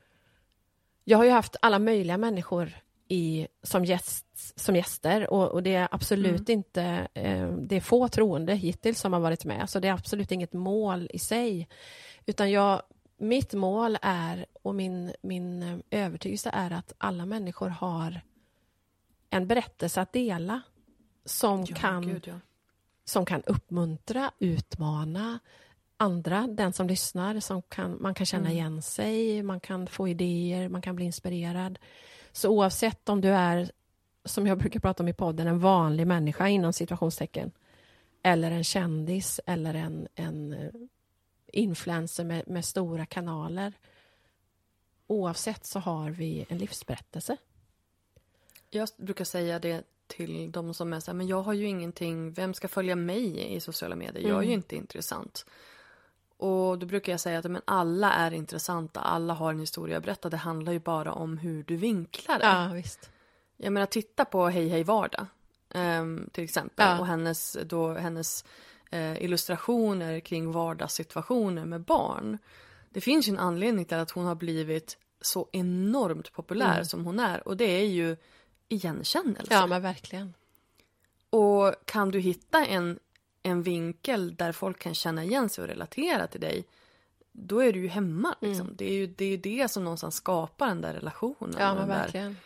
[1.05, 2.73] Jag har ju haft alla möjliga människor
[3.09, 4.27] i, som, gäst,
[4.61, 6.59] som gäster och, och det är absolut Mm.
[6.59, 7.09] inte...
[7.15, 10.53] Eh, det är få troende hittills som har varit med, så det är absolut inget
[10.53, 11.69] mål i sig.
[12.27, 12.83] Utan jag,
[13.19, 18.21] mitt mål är, och min, min eh, övertygelse är att alla människor har
[19.31, 20.61] en berättelse att dela
[21.25, 22.35] som, Ja, kan, gud, ja.
[23.05, 25.39] som kan uppmuntra, utmana,
[25.97, 28.57] andra, den som lyssnar, som kan, man kan känna Mm.
[28.57, 31.79] igen sig, man kan få idéer, man kan bli inspirerad.
[32.39, 33.71] Så oavsett om du är,
[34.25, 37.53] som jag brukar prata om i podden, en vanlig människa inom situationstecken,
[38.23, 40.71] eller en kändis eller en, en eh,
[41.53, 43.73] influencer med, med stora kanaler.
[45.07, 47.37] Oavsett så har vi en livsberättelse.
[48.71, 52.33] Jag brukar säga det till de som är så här, men jag har ju ingenting,
[52.33, 54.29] vem ska följa mig i sociala medier?
[54.29, 55.47] Jag är ju inte intressant.
[56.41, 60.05] Och då brukar jag säga att men alla är intressanta, alla har en historia att
[60.05, 62.45] berätta, det handlar ju bara om hur du vinklar det.
[62.47, 63.11] Ja, visst.
[63.57, 65.27] Jag menar, titta på Hej Hej Vardag,
[65.75, 66.99] ehm, till exempel, Ja.
[66.99, 68.45] och hennes, då, hennes
[68.91, 72.39] eh, illustrationer kring vardagssituationer med barn.
[72.91, 76.85] Det finns ju en anledning till att hon har blivit så enormt populär Mm.
[76.85, 78.17] som hon är och det är ju
[78.69, 79.55] igenkännelse.
[79.55, 80.35] Ja, men verkligen.
[81.31, 82.99] Och kan du hitta en,
[83.49, 86.65] en vinkel där folk kan känna igen sig och relatera till dig,
[87.33, 88.35] då är du ju hemma.
[88.41, 88.67] Liksom.
[88.67, 88.77] Mm.
[88.77, 91.55] Det, är ju, det är det som någonstans skapar den där relationen.
[91.59, 92.37] Ja, men verkligen.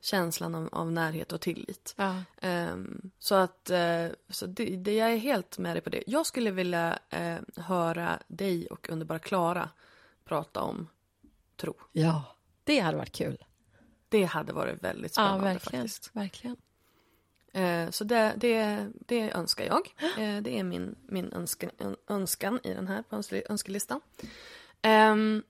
[0.00, 1.94] känslan av, av närhet och tillit.
[1.96, 2.22] Ja.
[2.40, 6.02] Ehm, så att eh, så det, det, jag är helt med dig på det.
[6.06, 9.68] Jag skulle vilja eh, höra dig och underbara Klara
[10.24, 10.88] prata om
[11.56, 11.74] tro.
[11.92, 12.24] ja,
[12.64, 13.44] det hade varit kul.
[14.08, 15.82] Det hade varit väldigt Ja, spännande verkligen.
[15.84, 16.10] faktiskt.
[16.16, 16.56] verkligen.
[17.52, 19.94] Eh, så det, det, det önskar jag.
[20.18, 21.70] Eh, det är min, min önskan,
[22.08, 24.00] önskan i den här på önskelistan.
[24.82, 25.42] Ehm,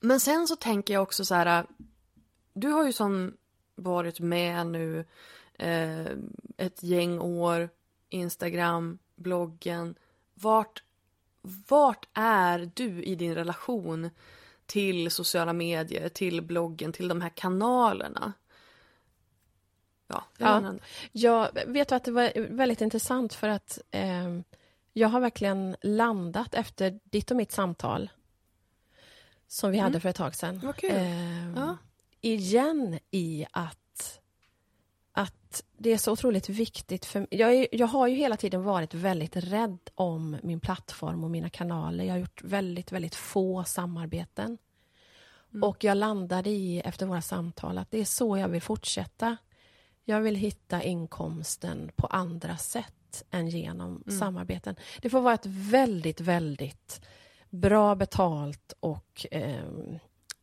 [0.00, 1.66] men sen så tänker jag också så här.
[2.52, 3.36] Du har ju som
[3.74, 5.04] varit med nu
[5.58, 6.06] eh,
[6.56, 7.68] ett gäng år,
[8.08, 9.94] Instagram, bloggen.
[10.34, 10.82] Vart,
[11.68, 14.10] vart är du i din relation
[14.66, 18.32] till sociala medier, till bloggen, till de här kanalerna?
[20.12, 20.74] Ja, jag Ja.
[21.12, 24.40] Jag vet att det var väldigt intressant för att eh,
[24.92, 28.10] jag har verkligen landat efter ditt och mitt samtal
[29.48, 30.72] som vi hade för ett tag sedan.
[30.76, 30.90] Kul.
[30.90, 31.76] Eh, Ja.
[32.20, 34.20] Igen i att,
[35.12, 38.94] att det är så otroligt viktigt för jag, är, jag har ju hela tiden varit
[38.94, 42.04] väldigt rädd om min plattform och mina kanaler.
[42.04, 44.58] Jag har gjort väldigt, väldigt få samarbeten.
[45.62, 49.36] Och jag landade i, efter våra samtal, att det är så jag vill fortsätta.
[50.04, 54.76] Jag vill hitta inkomsten på andra sätt än genom samarbeten.
[55.02, 57.00] Det får vara ett väldigt, väldigt
[57.50, 59.64] bra betalt och eh,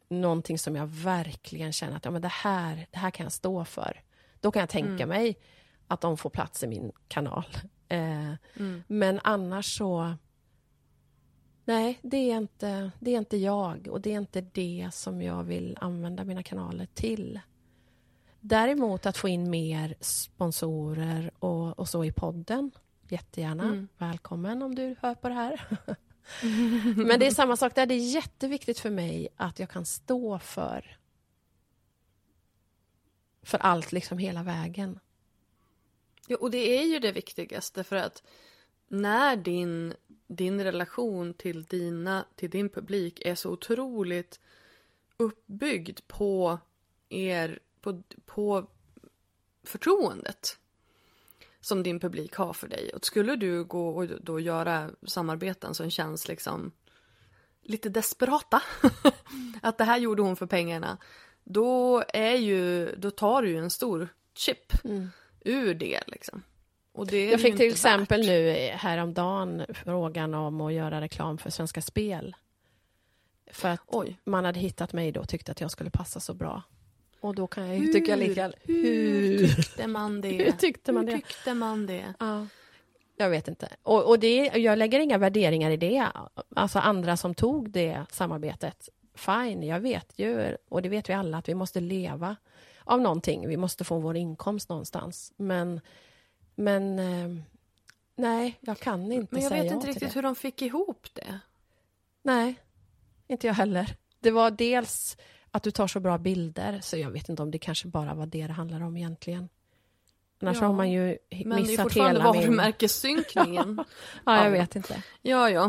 [0.10, 3.66] någonting som jag verkligen känner att ja, men det, här, det här kan jag stå
[3.66, 4.02] för.
[4.40, 5.38] Då kan jag tänka mig
[5.88, 7.46] att de får plats i min kanal.
[7.92, 8.34] Eh,
[8.88, 10.14] Men annars så...
[11.66, 15.44] Nej, det är, inte, det är inte jag och det är inte det som jag
[15.44, 17.40] vill använda mina kanaler till.
[18.42, 22.72] Däremot att få in mer sponsorer och, och så i podden.
[23.10, 23.88] Jättegärna.
[23.98, 25.68] Välkommen om du hör på det här.
[26.96, 27.86] Men det är samma sak där.
[27.86, 31.00] Det är jätteviktigt för mig att jag kan stå för
[33.42, 35.00] för allt liksom hela vägen.
[36.28, 38.24] Ja, och det är ju det viktigaste för att
[38.88, 39.94] när din,
[40.28, 44.40] din relation till, dina, till din publik är så otroligt
[45.18, 46.60] uppbyggd på
[47.10, 48.68] er, på, på
[49.64, 50.58] förtroendet
[51.62, 52.92] som din publik har för dig.
[52.94, 56.72] Och skulle du gå och då göra samarbeten som känns liksom
[57.62, 58.62] lite desperata,
[59.62, 60.98] att det här gjorde hon för pengarna,
[61.44, 64.74] då är ju, då tar du ju en stor chip
[65.40, 66.44] ur det liksom.
[66.98, 67.30] Mm.
[67.30, 68.28] Jag fick till exempel värt.
[68.28, 72.36] nu häromdagen frågan om att göra reklam för Svenska Spel.
[73.52, 74.20] För att Oj.
[74.24, 76.64] man hade hittat mig då och tyckte att jag skulle passa så bra.
[77.20, 78.52] Och då kan jag ju tycka lika...
[78.64, 80.28] Hur tyckte man det?
[80.44, 81.18] Hur tyckte man Hur det?
[81.18, 82.14] tyckte man det?
[82.20, 82.48] Ja.
[83.18, 83.70] Jag vet inte.
[83.84, 86.08] Och, och det, jag lägger inga värderingar i det.
[86.56, 91.38] Alltså andra som tog det samarbetet, fine, jag vet ju, och det vet vi alla,
[91.38, 92.36] att vi måste leva
[92.84, 93.48] av någonting.
[93.48, 95.34] Vi måste få vår inkomst någonstans.
[95.38, 95.82] Men,
[96.56, 97.44] men eh,
[98.16, 100.16] nej, jag kan inte Men jag säga vet inte riktigt det.
[100.16, 101.40] hur de fick ihop det.
[102.24, 102.56] Nej,
[103.28, 103.96] inte jag heller.
[104.20, 105.18] Det var dels
[105.52, 108.26] att du tar så bra bilder, så jag vet inte om det kanske bara var
[108.26, 109.50] det det handlar om egentligen.
[110.42, 112.42] Annars Ja, har man ju Men det är missat fortfarande hela min...
[112.42, 113.84] varumärkessynkningen.
[114.26, 114.50] Ja, jag Ja.
[114.50, 115.04] vet inte.
[115.22, 115.66] ja, ja.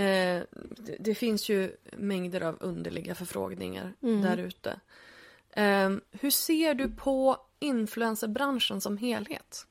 [0.00, 0.42] Eh,
[0.76, 4.22] det, det finns ju mängder av underliga förfrågningar Mm.
[4.22, 4.80] där ute.
[5.50, 9.66] Eh, hur ser du på influencerbranschen som helhet?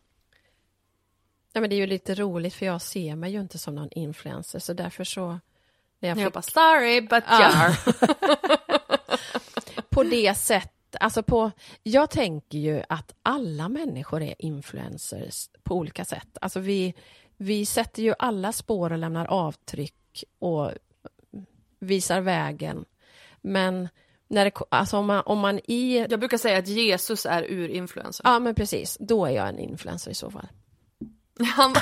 [1.53, 3.89] Ja, men det är ju lite roligt för jag ser mig ju inte som någon
[3.91, 5.39] influencer så därför så...
[5.99, 7.75] När jag Jag fick, bara, sorry but Ja.
[9.95, 11.51] på det sättet, alltså på...
[11.83, 16.37] Jag tänker ju att alla människor är influencers på olika sätt.
[16.41, 16.93] Alltså vi,
[17.37, 20.71] vi sätter ju alla spår och lämnar avtryck och
[21.79, 22.85] visar vägen.
[23.41, 23.89] Men
[24.27, 26.05] när det, alltså om, man, om man i...
[26.09, 28.25] Jag brukar säga att Jesus är urinfluencer.
[28.25, 28.97] Ja, men precis.
[28.99, 30.47] Då är jag en influencer i så fall.
[31.55, 31.75] Han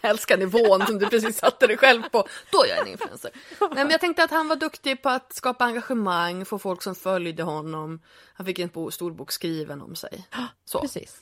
[0.00, 2.28] älskar nivån som du precis satte dig själv på.
[2.52, 3.30] Då är jag en influencer.
[3.60, 6.94] Nej, men jag tänkte att han var duktig på att skapa engagemang, få folk som
[6.94, 8.00] följde honom.
[8.34, 10.28] Han fick en stor bok skriven om sig.
[10.64, 10.80] Så.
[10.80, 11.20] Precis.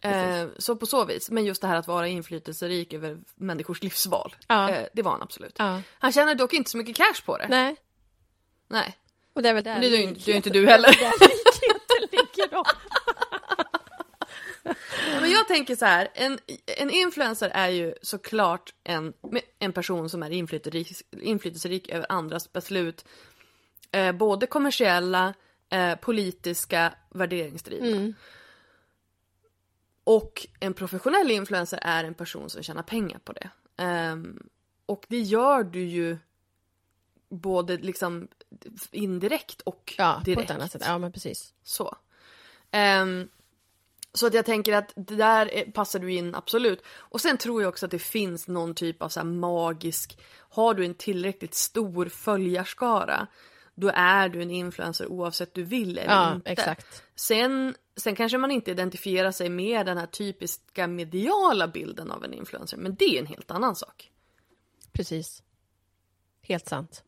[0.00, 1.30] Eh, så på så vis.
[1.30, 4.36] Men just det här att vara inflytelserik över människors livsval.
[4.46, 4.70] Ja.
[4.70, 5.54] Eh, det var han absolut.
[5.58, 5.80] Ja.
[5.98, 7.46] Han tjänar dock inte så mycket cash på det.
[7.48, 7.76] Nej,
[8.68, 8.96] Nej.
[9.34, 9.90] och det är väl där Det är
[10.28, 10.88] ju inte- du heller.
[10.98, 12.64] det är där likheten ligger då.
[15.20, 19.12] Men jag tänker så här, en, en influencer är ju såklart en,
[19.58, 23.04] en person som är inflytelserik, inflytelserik över andras beslut.
[23.90, 25.34] Eh, både kommersiella,
[25.68, 28.12] eh, politiska, värderingsdrivna.
[30.04, 33.50] Och en professionell influencer är en person som tjänar pengar på det.
[33.76, 34.48] Ehm,
[34.86, 36.18] och det gör du ju
[37.28, 38.28] både liksom
[38.90, 40.50] indirekt och Ja, på direkt.
[40.50, 40.82] ett annat sätt.
[40.86, 41.54] Ja, men precis.
[41.62, 41.96] Så.
[42.70, 43.28] Ehm,
[44.16, 46.82] så att jag tänker att det där är- passar du in absolut.
[46.88, 50.74] Och sen tror jag också att det finns någon typ av så här magisk, har
[50.74, 53.26] du en tillräckligt stor följarskara
[53.74, 56.50] då är du en influencer oavsett du vill eller Ja, inte.
[56.50, 57.02] exakt.
[57.14, 62.32] Sen, sen kanske man inte identifierar sig med den här typiska mediala bilden av en
[62.34, 64.10] influencer, men det är en helt annan sak.
[64.92, 65.42] Precis.
[66.42, 67.04] Helt sant.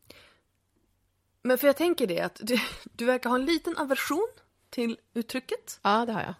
[1.41, 4.27] Men för jag tänker det att du, du verkar ha en liten aversion
[4.69, 5.79] till uttrycket.
[5.81, 6.33] Ja, det har jag.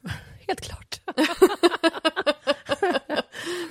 [0.50, 1.02] Helt klart.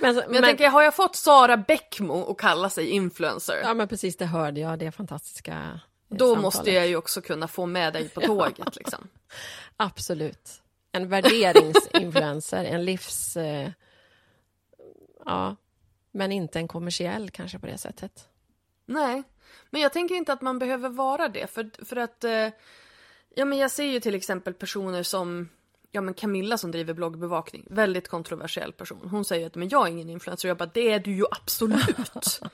[0.00, 3.88] men, Men jag tänker, har jag fått Sara Bäckmo att kalla sig influencer, Ja, men
[3.88, 6.42] precis, det hörde jag, det fantastiska eh, då samtalet.
[6.42, 8.76] måste jag ju också kunna få med dig på tåget.
[8.76, 9.08] Liksom.
[9.76, 10.62] Absolut.
[10.92, 13.36] En värderingsinfluencer, en livs...
[13.36, 13.70] Eh,
[15.24, 15.56] ja,
[16.12, 18.28] men inte en kommersiell kanske på det sättet.
[18.86, 19.22] Nej,
[19.70, 21.46] men jag tänker inte att man behöver vara det.
[21.46, 22.48] För, för att, eh,
[23.34, 25.48] ja men jag ser ju till exempel personer som,
[25.92, 29.08] ja men Camilla som driver bloggbevakning, väldigt kontroversiell person.
[29.10, 31.24] Hon säger att men jag är ingen influencer och jag bara det är du ju
[31.30, 32.40] absolut.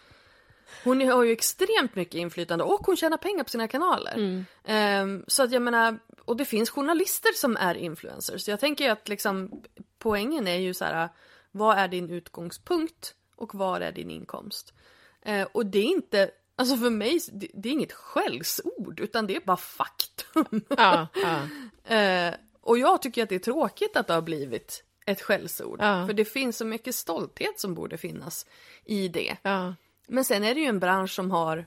[0.85, 4.45] Hon har ju extremt mycket inflytande och hon tjänar pengar på sina kanaler.
[4.65, 8.43] Ehm, så att jag menar, och det finns journalister som är influencers.
[8.43, 9.63] Så jag tänker att liksom
[9.99, 11.09] poängen är ju så här,
[11.51, 14.75] vad är din utgångspunkt och vad är din inkomst?
[15.23, 19.37] Eh, och det är inte, alltså för mig, det, det är inget skällsord utan det
[19.37, 20.65] är bara faktum.
[20.69, 21.49] Ja, ja.
[21.95, 22.35] eh,
[22.65, 25.79] och jag tycker att det är tråkigt att det har blivit ett skällsord.
[25.83, 26.07] Ja.
[26.07, 28.47] För det finns så mycket stolthet som borde finnas
[28.85, 29.37] i det.
[29.43, 29.75] ja.
[30.07, 31.67] Men sen är det ju en bransch som har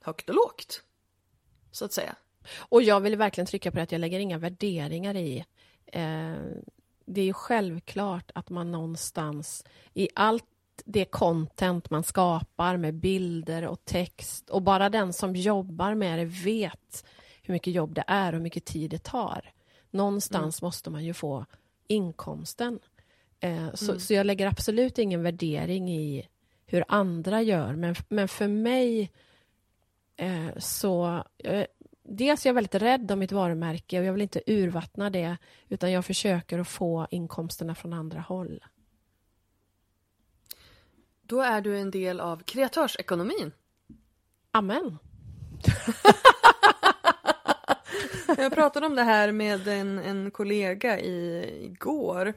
[0.00, 0.82] högt och lågt.
[1.70, 2.16] Så att säga.
[2.56, 5.44] Och jag vill verkligen trycka på det att jag lägger inga värderingar i.
[5.86, 6.34] Eh,
[7.06, 9.64] det är ju självklart att man någonstans
[9.94, 10.44] i allt
[10.84, 16.24] det content man skapar med bilder och text och bara den som jobbar med det
[16.24, 17.04] vet
[17.42, 19.53] hur mycket jobb det är och hur mycket tid det tar.
[19.94, 21.46] Någonstans måste man ju få
[21.86, 22.80] inkomsten.
[23.40, 26.28] Eh, så, så jag lägger absolut ingen värdering i
[26.66, 29.12] hur andra gör, men, men för mig
[30.16, 31.24] eh, så...
[31.38, 31.66] Eh,
[32.02, 35.36] dels är jag väldigt rädd om mitt varumärke och jag vill inte urvattna det
[35.68, 38.64] utan jag försöker att få inkomsterna från andra håll.
[41.22, 43.52] Då är du en del av kreatörsekonomin.
[44.50, 44.98] Amen.
[48.36, 52.34] Jag pratade om det här med en, en kollega i, igår.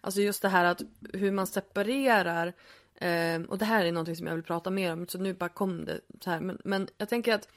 [0.00, 0.82] Alltså just det här att
[1.12, 2.52] hur man separerar.
[2.94, 5.08] Eh, och det här är någonting som jag vill prata mer om.
[5.08, 6.40] Så nu bara kom det så här.
[6.40, 7.48] Men, men jag tänker att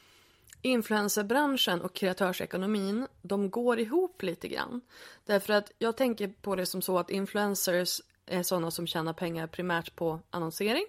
[0.62, 4.82] influencerbranschen och kreatörsekonomin, de går ihop lite grann.
[5.26, 9.48] Därför att jag tänker på det som så att influencers är sådana som tjänar pengar
[9.48, 10.86] primärt på annonsering.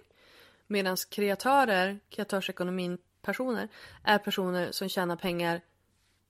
[0.66, 3.68] Medan kreatörer, kreatörsekonomin personer,
[4.03, 5.61] är personer som tjänar pengar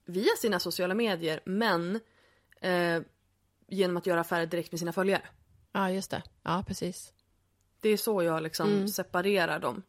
[0.05, 1.99] via sina sociala medier men
[2.61, 3.01] eh,
[3.67, 5.21] genom att göra affärer direkt med sina följare.
[5.71, 6.23] Ja, just det.
[6.43, 7.13] Ja, precis.
[7.79, 9.83] Det är så jag liksom separerar dem.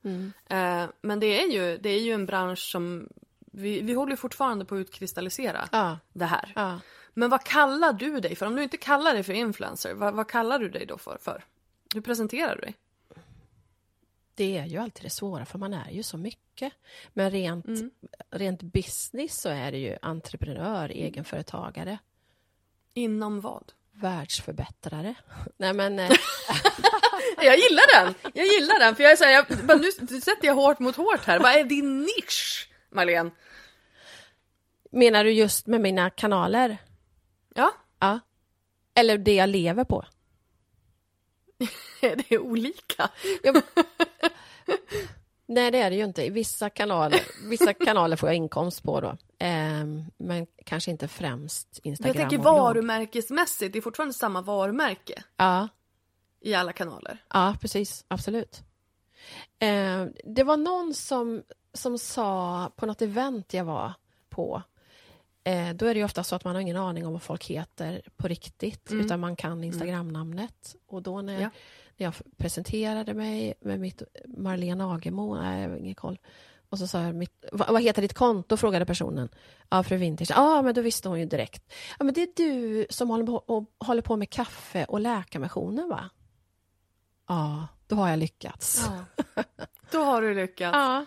[0.46, 3.08] Eh, men det är, ju, det är ju en bransch som
[3.52, 5.98] vi, vi håller fortfarande på att utkristallisera Ja.
[6.12, 6.52] det här.
[6.54, 6.80] Ja.
[7.14, 8.46] Men vad kallar du dig för?
[8.46, 11.44] Om du inte kallar dig för influencer, vad, vad kallar du dig då för, för?
[11.94, 12.74] Hur presenterar du dig?
[14.34, 16.72] Det är ju alltid det svåra, för man är ju så mycket.
[17.12, 17.66] Men rent,
[18.30, 21.98] rent business så är det ju entreprenör, egenföretagare,
[22.94, 23.72] Inom vad?
[23.92, 25.14] världsförbättrare.
[25.56, 25.98] Nej, men...
[25.98, 26.10] eh,
[27.42, 28.14] Jag gillar den!
[28.34, 30.96] Jag gillar den, för jag är så här, jag, bara, nu sätter jag hårt mot
[30.96, 31.38] hårt här.
[31.40, 33.30] Vad är din nisch, Marlene?
[34.90, 36.78] menar du just med mina kanaler?
[37.54, 38.20] Ja, Ja.
[38.94, 40.04] Eller det jag lever på?
[42.00, 43.10] det är olika.
[43.42, 43.62] Jag,
[45.46, 46.30] Nej, det är det ju inte.
[46.30, 49.08] Vissa kanaler, vissa kanaler får jag inkomst på då.
[49.38, 49.84] Eh,
[50.16, 52.16] men kanske inte främst Instagram.
[52.16, 55.68] Jag tänker varumärkesmässigt, det är fortfarande samma varumärke Ja,
[56.40, 57.24] i alla kanaler.
[57.32, 58.04] ja, precis.
[58.08, 58.62] Absolut.
[59.58, 61.42] Eh, det var någon som,
[61.72, 63.92] som sa på något event jag var
[64.30, 64.62] på
[65.44, 67.44] eh, då är det ju ofta så att man har ingen aning om vad folk
[67.44, 70.76] heter på riktigt utan man kan Instagram-namnet.
[70.86, 71.50] Och då när, Ja.
[71.96, 76.18] när jag presenterade mig med mitt Marlene Agemo, nej, jag har ingen koll.
[76.68, 78.56] Och så sa jag, mitt, vad, vad heter ditt konto?
[78.56, 79.28] frågade personen.
[79.68, 80.30] Ja, fru Vintage.
[80.30, 81.72] Ja, men då visste hon ju direkt.
[81.98, 85.88] Ja, men det är du som håller på, och, håller på med kaffe och läkarmissionen,
[85.88, 86.10] va?
[87.28, 88.88] Ja, då har jag lyckats.
[89.16, 89.44] Ja.
[89.90, 90.74] Då har du lyckats.
[90.76, 91.04] Ja,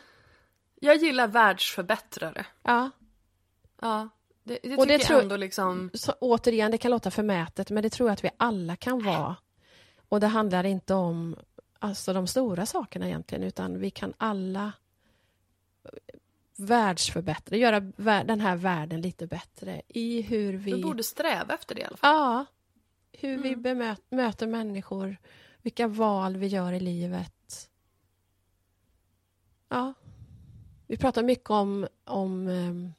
[0.79, 2.45] Jag gillar världsförbättrare.
[2.63, 2.89] ja.
[3.81, 4.09] Ja.
[4.47, 5.89] Det, det Och det jag tror- ändå liksom...
[5.93, 9.35] Så, återigen, det kan låta förmätet, men det tror jag att vi alla kan vara.
[10.09, 11.35] Och det handlar inte om
[11.79, 14.71] alltså, de stora sakerna egentligen, utan vi kan alla
[16.55, 17.79] världsförbättra, göra
[18.23, 20.73] den här världen lite bättre i hur vi...
[20.73, 22.15] Vi borde sträva efter det i alla fall.
[22.15, 22.45] Ja,
[23.11, 25.17] hur vi bemöt, möter människor,
[25.61, 27.69] vilka val vi gör i livet.
[29.69, 29.93] Ja.
[30.87, 32.93] Vi pratar mycket om, om em,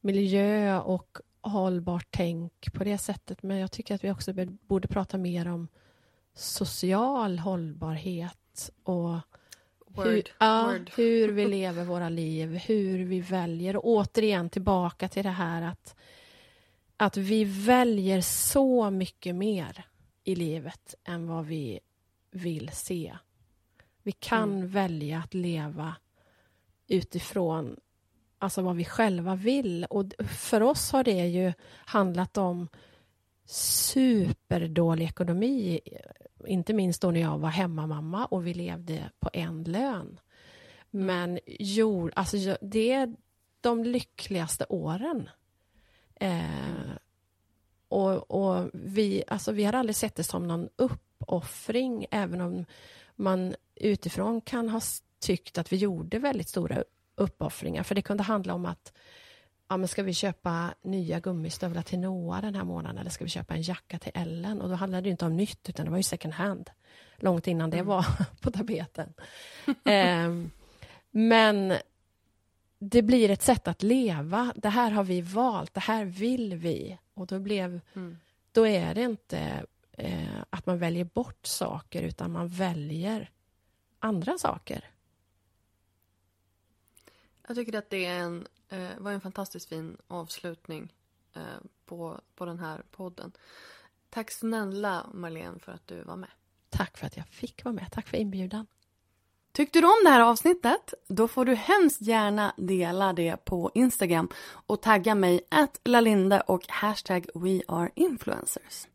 [0.00, 5.18] miljö och hållbart tänk på det sättet, men jag tycker att vi också borde prata
[5.18, 5.68] mer om
[6.34, 9.20] social hållbarhet och
[9.96, 10.30] hur, Word.
[10.38, 10.90] ja, Word.
[10.96, 13.76] hur vi lever våra liv, hur vi väljer.
[13.76, 15.96] Och återigen tillbaka till det här att,
[16.96, 19.84] att vi väljer så mycket mer
[20.24, 21.80] i livet än vad vi
[22.30, 23.16] vill se.
[24.02, 25.96] Vi kan välja att leva
[26.86, 27.76] utifrån
[28.38, 29.84] alltså vad vi själva vill.
[29.90, 31.52] Och för oss har det ju
[31.84, 32.68] handlat om
[33.46, 35.80] superdålig ekonomi.
[36.46, 40.20] Inte minst då när jag var hemmamamma och vi levde på en lön.
[40.90, 43.14] Men jo, alltså, det är
[43.60, 45.30] de lyckligaste åren.
[46.14, 46.92] Eh,
[47.88, 52.64] och, och vi, alltså, vi har aldrig sett det som någon uppoffring, även om
[53.16, 54.80] man utifrån kan ha
[55.20, 56.84] tyckt att vi gjorde väldigt stora
[57.18, 57.82] uppoffringar.
[57.82, 58.92] För det kunde handla om att
[59.68, 63.30] ja, men ska vi köpa nya gummistövlar till Noah den här månaden eller ska vi
[63.30, 64.60] köpa en jacka till Ellen?
[64.60, 66.70] Och då handlade det inte om nytt utan det var ju second hand.
[67.16, 68.06] Långt innan det var
[68.40, 69.14] på tapeten.
[69.84, 70.50] Ehm,
[71.10, 71.74] men
[72.78, 74.52] det blir ett sätt att leva.
[74.56, 76.98] Det här har vi valt, det här vill vi.
[77.14, 77.80] Och då, blev,
[78.52, 83.30] då är det inte eh, att man väljer bort saker utan man väljer
[83.98, 84.84] andra saker.
[87.48, 90.92] Jag tycker att det är en, eh, var en fantastiskt fin avslutning
[91.34, 91.42] eh,
[91.86, 93.32] på, på den här podden.
[94.10, 96.30] Tack snälla Marlene för att du var med.
[96.70, 97.92] Tack för att jag fick vara med.
[97.92, 98.66] Tack för inbjudan.
[99.52, 100.94] Tyckte du om det här avsnittet?
[101.08, 104.28] Då får du hemskt gärna dela det på Instagram
[104.66, 108.86] och tagga mig att lalinde och hashtag weareinfluencers.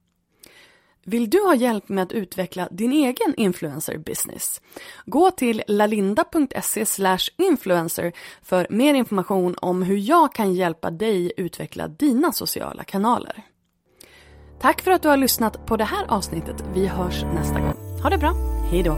[1.05, 4.61] Vill du ha hjälp med att utveckla din egen influencer business?
[5.05, 6.85] Gå till lalinda.se
[7.37, 13.43] influencer för mer information om hur jag kan hjälpa dig utveckla dina sociala kanaler.
[14.61, 16.63] Tack för att du har lyssnat på det här avsnittet.
[16.73, 17.99] Vi hörs nästa gång.
[18.03, 18.33] Ha det bra.
[18.71, 18.97] Hej då.